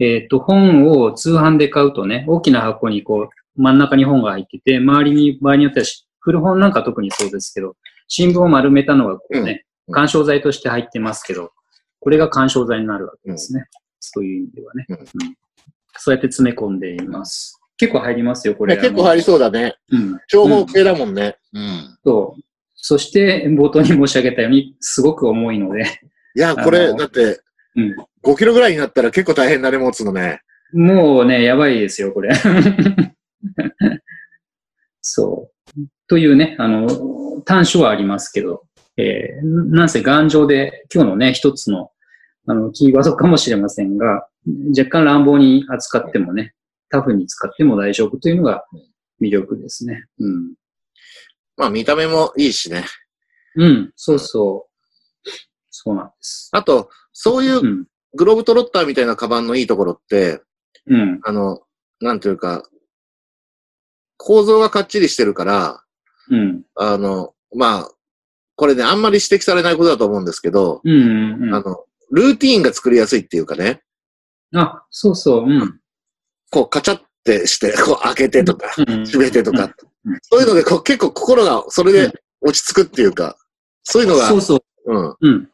[0.00, 7.76] えっ、と、本を通販で買うとね、大きな箱にこう、真ん中に本が入ってて、周りに、場合によってはし、古本なんか特にそうですけど、
[8.06, 11.52] 新聞を丸めたのがこうね、うん干渉剤として入ってますけど、
[12.00, 13.66] これが干渉剤になるわけですね。
[14.00, 15.06] そういう意味ではね、うんうん
[16.00, 17.58] そうやって詰め込んでいます。
[17.76, 18.76] 結構入りますよ、これ。
[18.76, 19.74] ね結構入りそうだね。
[19.90, 20.18] うん。
[20.28, 21.36] 長方形だもんね。
[21.52, 21.98] うん。
[22.04, 22.40] そう。
[22.74, 26.00] そして、冒頭に申し上げたように、すごく重いので、
[26.36, 27.40] いや、これ、だって、
[27.74, 27.94] うん。
[28.24, 30.40] 5キロぐらいになったら結構大変なね、持つのね。
[30.72, 32.30] もうね、やばいですよ、これ。
[35.00, 35.80] そう。
[36.06, 38.64] というね、あの、短所はありますけど、
[38.98, 41.92] えーなんせ頑丈で、今日のね、一つの、
[42.46, 44.26] あの、キーワードかもしれませんが、
[44.76, 46.54] 若干乱暴に扱ってもね、
[46.90, 48.64] タフに使っても大丈夫というのが
[49.20, 50.04] 魅力ですね。
[50.18, 50.54] うん。
[51.56, 52.84] まあ見た目もいいしね。
[53.56, 54.68] うん、そうそ
[55.24, 55.30] う。
[55.70, 56.48] そうなんです。
[56.52, 60.40] あと、そういううんグローブトロッターみたいなカバンのいいところって、
[60.86, 61.20] うん。
[61.22, 61.60] あの、
[62.00, 62.62] なんていうか、
[64.16, 65.84] 構造がかっちりしてるから、
[66.30, 66.62] うん。
[66.74, 67.90] あの、まあ、
[68.58, 70.92] これね、あんまり指摘されないことだと思うんですけど、うん。
[70.92, 71.42] うん。
[71.44, 73.82] うんあの、ルーティーンが作りやすいっていうかね、
[74.52, 75.44] あ、そうそう。
[75.44, 75.78] うん。
[76.50, 83.36] こうカチャってして、こう開けてとか、うん閉めてとか、うんそういうのでこう結構心がそれで落ち着くっていうか、
[83.84, 84.60] そういうのが、そうそう。
[84.86, 85.48] うん、うん。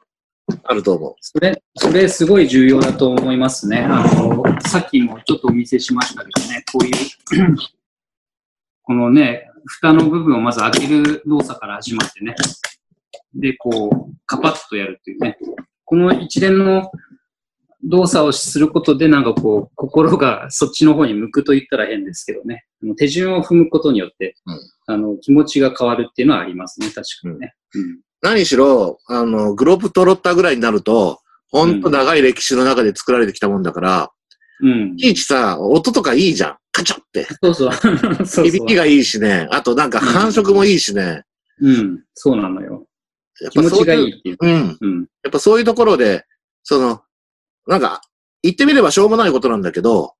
[0.62, 3.80] あると思それ、それすごい重要だと思いますね。
[3.80, 7.56] あの、さっきもちょっとお見せしましたけどね、こういう、
[8.82, 12.34] このね、蓋の部分をまず開ける動作から始まってね。
[13.34, 15.38] で、こう、カパッとやるっていうね。
[15.84, 16.90] この一連の
[17.84, 22.64] 動作をすることで、なんかこう、心がそっちの方に向くと言ったら変ですけどね。
[22.96, 27.54] 手順を踏むことによって、うんあの、気持ちが変わるっていうのはありますね、確かにね。
[27.74, 28.00] うん。
[28.22, 31.20] 何しろ、あの、グローブトロッターぐらいになると、
[31.50, 34.10] ほんと長い歴史の中で作られてきたもんだから、
[34.60, 34.96] うんい。
[34.96, 36.56] ちいちさ、音とかいいじゃん。
[36.72, 37.26] カチャって。
[37.42, 37.72] そうそう。
[37.72, 37.88] そ
[38.22, 39.46] うそう響きがいいしね。
[39.50, 41.22] あとなんか繁殖もいいしね。
[41.60, 42.86] うん、そうなのよ。
[43.40, 44.36] やっ気持ちがいそういっていう。
[44.40, 44.78] うん。
[44.80, 45.00] うん。
[45.22, 46.24] やっぱそういうところで、
[46.62, 47.02] その、
[47.66, 48.00] なんか、
[48.42, 50.14] 言ってみればしょうもないことなんだけど、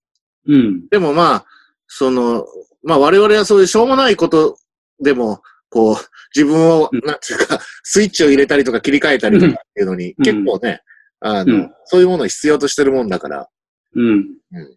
[0.46, 0.88] うん。
[0.88, 1.46] でもまあ、
[1.86, 2.46] その、
[2.82, 4.58] まあ我々はそういうしょうもないこと
[5.02, 5.96] でも、こう、
[6.34, 10.82] 自分を、うんなんていうか、スイッチを入れたりとか切り替えたりとかっていうのに、うん結構ね、
[11.20, 13.48] あの、うんそういうものを必要としてるもんだから、
[13.94, 14.04] うん。
[14.06, 14.76] うん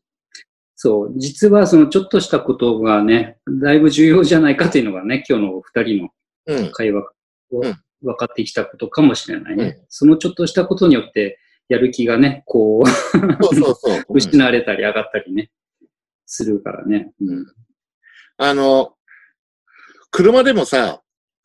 [0.79, 1.13] そう。
[1.17, 6.09] 実はそのちょっとしたことがね、だいぶ重要じゃないかというのがね、今日のお二人の
[6.45, 6.71] うん。
[6.71, 9.63] 会話をうん分かってきたことかもしれないね。
[9.63, 11.39] うんそのちょっとしたことによって、
[11.69, 12.89] やる気がね、こう、
[13.43, 13.95] そうそうそう。
[13.95, 15.51] うん失われたり上がったりね、
[16.25, 17.11] するからね。
[17.21, 17.45] うん。
[18.37, 18.93] あの、
[20.11, 21.01] 車でもさ、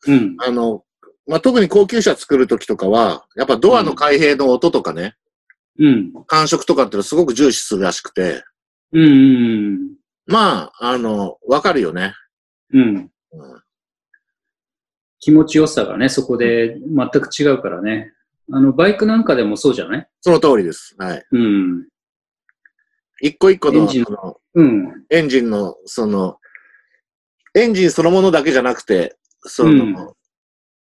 [0.07, 0.35] うん。
[0.39, 0.83] あの、
[1.27, 5.15] まあ、特に高級車作るときとかは、やっぱドアの開閉の音とかね、
[5.79, 6.13] うん。
[6.27, 8.43] 感触とかってのすごく重視するらしくて、
[8.91, 9.03] うん。
[9.03, 9.07] う
[9.71, 9.79] ん。
[10.27, 12.13] まあ、あの、わかるよね。
[12.71, 12.95] うん。
[13.31, 13.62] うん
[15.23, 18.11] 気持ちよさがね、そこで全く違うからね。
[18.51, 20.07] あの、バイクなんかでもそうじゃない？
[20.19, 20.95] その通りです。
[20.97, 21.25] はい。
[21.31, 21.87] うん。
[23.21, 25.05] 一個一個のエンジンそのうん。
[25.09, 26.39] エンジンの、その、
[27.55, 30.13] エンジンそのものだけじゃなくて、その、うん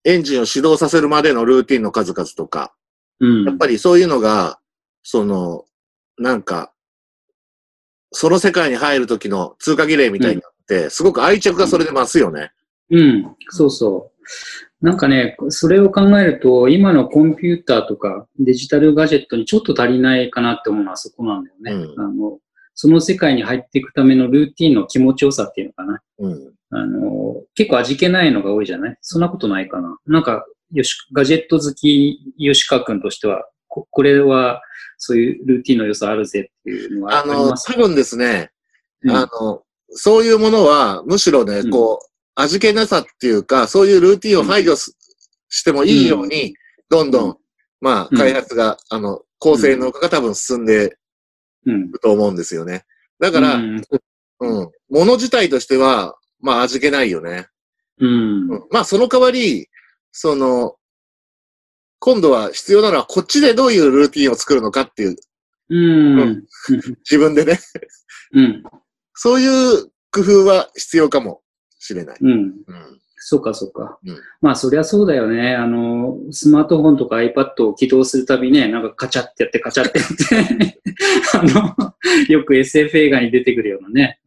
[0.06, 2.74] エンジンを始動させるまでのルーティンの数々とか、
[3.20, 3.44] うん。
[3.44, 4.60] やっぱりそういうのが、
[5.04, 5.66] その、
[6.18, 6.72] なんか、
[8.14, 12.52] その世界に入る時の通過儀礼みたいになって、すごく愛着がそれで増すよね。
[12.90, 14.11] うん、そうそう。
[14.82, 21.72] なんかね、それを考えると、今のコンピューターとかデジタルガジェットにちょっと足りないかなって思うのはそこなんだよね。
[21.72, 22.40] うんあの
[22.74, 26.02] その世界に入っていくためのルーティンの気持ちよさっていうのかな。
[26.20, 26.54] うん。
[26.72, 28.98] あの、結構味気ないのが多いじゃない？
[29.02, 29.98] そんなことないかな。
[30.08, 34.62] なんか、よし、ガジェット好き、吉川君としては、ここれは、
[34.98, 38.52] そういうルーティンの良さあるぜっていうのはあの、あります多分ですね、
[39.04, 44.96] うんあの、そういうものは、むしろね、うんこう、味気なさっていうか、そういうルーティンを排除す
[45.50, 46.56] してもいいように、
[46.90, 47.38] どんどん、
[47.82, 50.98] まあ、うん開発が、あの、高性能化が多分進んで
[51.66, 51.86] うん。
[51.86, 52.86] いくと思うんですよね。
[53.20, 53.82] だから、うん、
[54.40, 54.72] うん。
[54.90, 57.48] もの自体としては、まあ、味気ないよね。
[58.00, 58.52] うん。
[58.52, 59.68] うんまあ、その代わり、
[60.12, 60.76] その、
[62.00, 65.16] 今度は必要なのは、こっちでどういうルーティンを作るのかっていう、
[65.70, 66.46] うん。
[67.10, 67.60] 自分でね、
[68.34, 68.64] うん。
[69.14, 71.42] そういう工夫は必要かも
[71.82, 72.18] しれない。
[72.22, 72.32] うん。
[72.32, 74.00] うんそうか、そうか。
[74.04, 75.56] うんまあ、そりゃそうだよね。
[75.56, 80.82] あの、スマートフォンとか iPad を起動するたびね、なんかカチャってやって、カチャってやって、
[81.38, 81.96] あの、
[82.28, 84.20] よく SF 映画に出てくるようなね、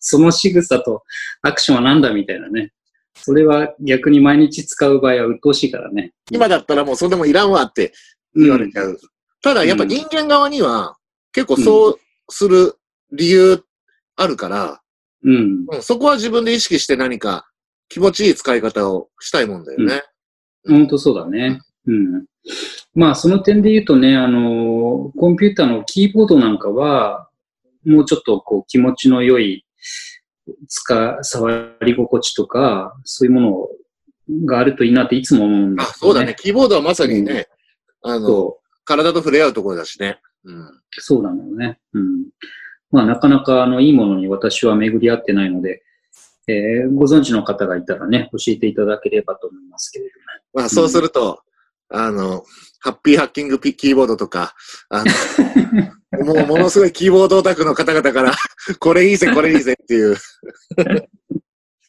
[0.00, 1.02] その仕草と
[1.40, 2.72] アクションはなんだみたいなね。
[3.14, 6.12] それは逆に毎日使う場合は鬱陶しいからね。
[6.30, 7.92] 今だったらもうそんなもんいらんわって
[8.34, 8.98] 言われちゃう。
[9.42, 10.96] ただやっぱ人間側には
[11.32, 12.74] 結構そうする
[13.12, 13.64] 理由
[14.16, 14.81] あるから、
[15.24, 15.66] うん。
[15.68, 17.48] うんそこは自分で意識して何か
[17.88, 20.02] 気持ちいい使い方をしたいもんだよね。
[20.66, 21.60] 本当そうだね。
[21.86, 22.24] うん。
[22.94, 27.28] まあ、その点で言うとね、あの、コンピューターのキーボードなんかは、
[27.84, 29.64] もうちょっとこう気持ちの良い、
[30.68, 33.68] 使、触り心地とか、そういうも
[34.30, 36.36] のがあるといいなっていつも思うんだあよ、そうだね。。
[36.38, 37.48] キーボードはまさにね、
[38.02, 38.68] あの、そう。
[38.84, 40.20] 体と触れ合うところだしね。
[40.44, 40.80] うん。
[40.98, 41.78] そうなのよね。
[41.92, 42.24] うん。
[42.92, 45.82] まあ、なかなか、あの、いいものに私は巡り合ってないので、
[46.48, 50.10] えーご存知の方がいたらね、教えていただければと思いますけれど
[50.54, 51.40] まあそうすると、
[51.88, 52.44] あの、
[52.80, 54.54] ハッピーハッキングピキーボードとか、
[54.88, 58.34] あの、 もうものすごいキーボードオタクの方々から、
[58.80, 60.16] これいいぜ、これいいぜっていう。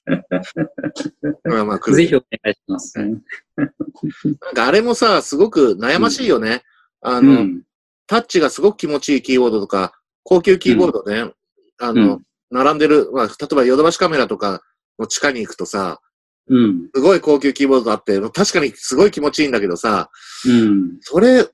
[1.45, 2.99] まあまあぜひお願いします。
[2.99, 3.23] うん
[3.55, 6.63] なんかあれもさ、すごく悩ましいよね。
[7.01, 7.63] あの、うん。
[8.07, 9.93] タッチがすごく気持ちいいキーボードとか、
[10.24, 11.32] 高級キーボードね、
[11.80, 12.21] あうの、ん
[12.51, 14.61] 並んでる、まあ、例えばヨドバシカメラとか
[14.99, 15.99] の地下に行くとさ、
[16.47, 16.89] うん。
[16.93, 20.11] すごい高級キーボードあって、確かにすごい気持ちいいんだけどさ、
[20.45, 20.97] うん。
[21.01, 21.47] それ、い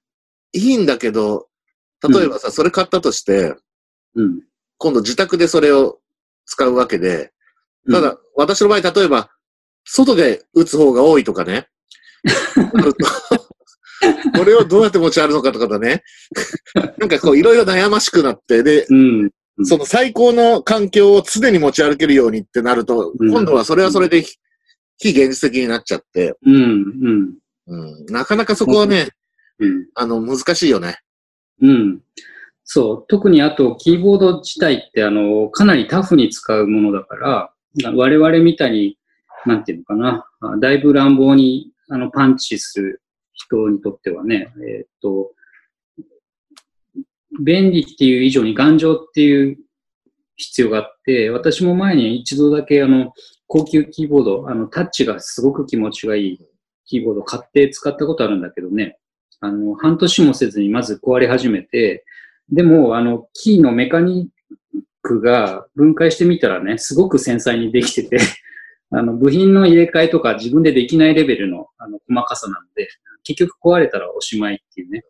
[0.53, 1.47] いんだけど、
[2.07, 3.55] 例えばさ、それ買ったとして、
[4.15, 4.41] うん。
[4.77, 5.99] 今度自宅でそれを
[6.45, 7.31] 使うわけで、
[7.91, 9.29] ただ、私の場合、例えば、
[9.85, 11.67] 外で打つ方が多いとかね。
[14.37, 16.03] これをどうやって持ち歩くのかとかだね。
[16.97, 19.19] なんかこう、いろいろ悩ましくなって、で、うん。
[19.21, 19.29] うん
[19.65, 24.37] その最高の環境を常に持ち歩けるようにってなると、うん今度はそれはそれで非
[24.99, 26.55] 非現実的になっちゃって、うん。
[26.55, 26.65] う
[27.09, 27.33] ん。
[27.67, 29.09] うん、なかなかそこはね、
[29.59, 29.87] うん。
[29.95, 30.99] あの、難しいよね。
[31.61, 31.99] うん。
[32.63, 33.05] そう。
[33.07, 37.53] 特にあと、キーボード自体って、あの、かなりタフに使うものだから、
[37.95, 38.97] 我々みたいに、
[39.45, 43.01] なんていうのかな、あだいぶ乱暴に、あの、パンチする
[43.39, 45.31] 人にとってはね、えーっと、
[47.41, 49.57] 便利っていう以上に頑丈っていう
[50.35, 53.13] 必要があって、私も前に一度だけ、あの、
[53.47, 56.39] 高級キーボード、あの、タッチがすごく気持ちがいい
[56.85, 58.97] キーボード買って使ったことあるんだけどね、
[59.41, 62.05] あの、半年もせずにまず壊れ始めて、
[62.51, 64.29] でも、あの、キーのメカニ
[64.75, 68.17] ックが分解してみたらね、すごく繊細にできてて、
[68.91, 72.89] あの、部品の入れ替えとか自分でできないレベルのあの細かさなので、
[73.23, 75.03] 結局壊れたらおしまいっていうね、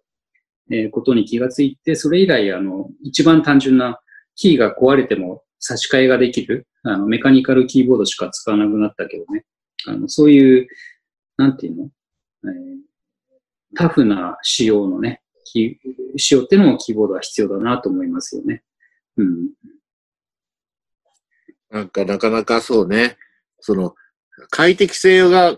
[0.72, 4.00] えーことに気がついて、それ以来、あの、一番単純な
[4.36, 9.46] キーが壊れても差し替えができる、あの、メカニカルキーボードしか使わなくなったけどね、
[9.88, 10.68] あの、そういう、
[11.38, 11.90] なんていうの、
[12.46, 12.80] えー
[13.76, 18.64] タフな仕様のね、キー仕様ってのもキーボードは必要だなと思いますよね。
[19.18, 19.50] うん。
[21.70, 23.18] なんかなかなかそうね、
[23.60, 23.94] その、
[24.50, 25.58] 快適性が、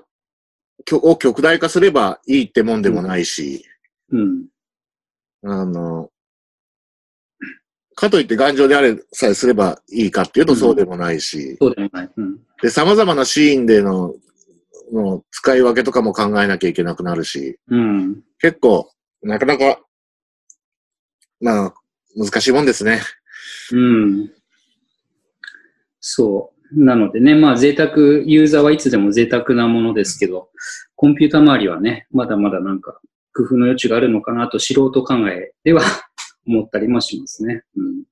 [0.93, 3.65] を極大化すればいいってもんでもないし、
[4.11, 4.45] うん。
[5.43, 6.09] あの、
[7.95, 12.09] かといって頑丈であれさえすればいいかっていうとそうでもないし、そうでもない。
[12.15, 12.39] うん。
[12.61, 14.13] で、様々なシーンでの、
[14.93, 18.21] の使い分けとかも考えなきゃいけなくなるし、うん。
[18.39, 19.79] 結構、なかなか、
[21.39, 21.73] まあ、
[22.15, 23.01] 難しいもんですね。
[23.71, 24.31] うん。
[25.99, 26.60] そう。
[26.73, 27.95] なのでね、まあ贅沢、
[28.25, 30.49] ユーザーはいつでも贅沢なものですけど、
[30.95, 32.99] コンピュータ周りはね、まだまだなんか
[33.33, 35.81] 工夫の余地があるのかなと素人考えでは
[36.47, 37.63] 思ったりもしますね。
[37.75, 38.03] うん、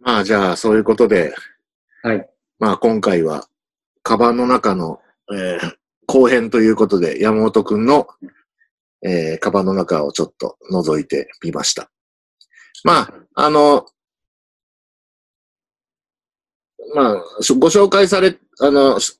[0.00, 1.34] まあじゃあ、そういうことで、
[2.02, 2.28] はい。
[2.58, 3.48] まあ今回は、
[4.02, 5.00] カバンの中の、
[5.32, 5.74] えー
[6.06, 8.06] 後編ということで、山本くんの、
[9.02, 11.90] えーカバンの中をちょっと覗いてみました。
[12.84, 13.86] まあ、あの、
[16.94, 19.18] まあ、しご紹介され、あの、し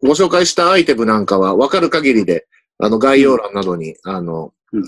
[0.00, 2.46] ご紹介したアイテムなんかは分かる限りで、
[2.78, 4.84] あの、概要欄などに、あの、うん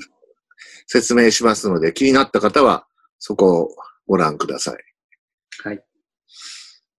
[0.93, 2.85] 説明しますので、気になった方は、
[3.21, 3.69] そこを
[4.09, 4.79] ご覧ください。
[5.63, 5.85] はい。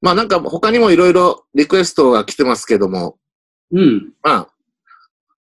[0.01, 3.17] まあなんか他にもいろいろリクエストが来てますけども、
[3.69, 4.13] うん。
[4.23, 4.47] まあ、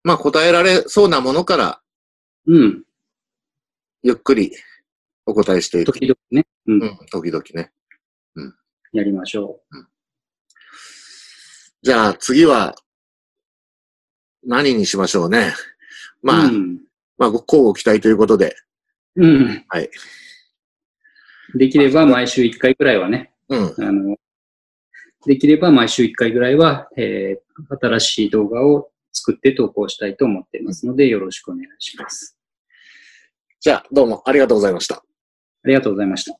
[0.03, 1.79] まあ答えられそうなものから
[2.47, 2.83] うん。
[4.01, 4.51] ゆっくり
[5.27, 5.93] お答えしていく。
[5.93, 6.47] 時々ね。
[6.65, 6.73] う。
[6.73, 7.71] うんん、時々ね。
[8.93, 9.59] やりましょ
[11.81, 12.75] じゃあ次は
[14.43, 15.53] 何にしましょうね。
[16.23, 16.25] う。
[16.25, 16.79] まあ、うん。
[17.17, 18.55] まあ、交互期待ということで。
[19.15, 19.65] うん。
[19.67, 19.89] はい。
[21.55, 23.75] できれば毎週1回ぐらいはね、うん。
[23.79, 24.15] あの、
[25.25, 27.49] できれば毎週1回ぐらいは、えー
[27.81, 32.37] 新しい動画を作って投稿したいと思っていますので、よろしくお願いします。
[33.59, 34.95] じゃあ、どうもありがとうございました。
[34.95, 35.03] あ
[35.65, 36.39] りがとうございました。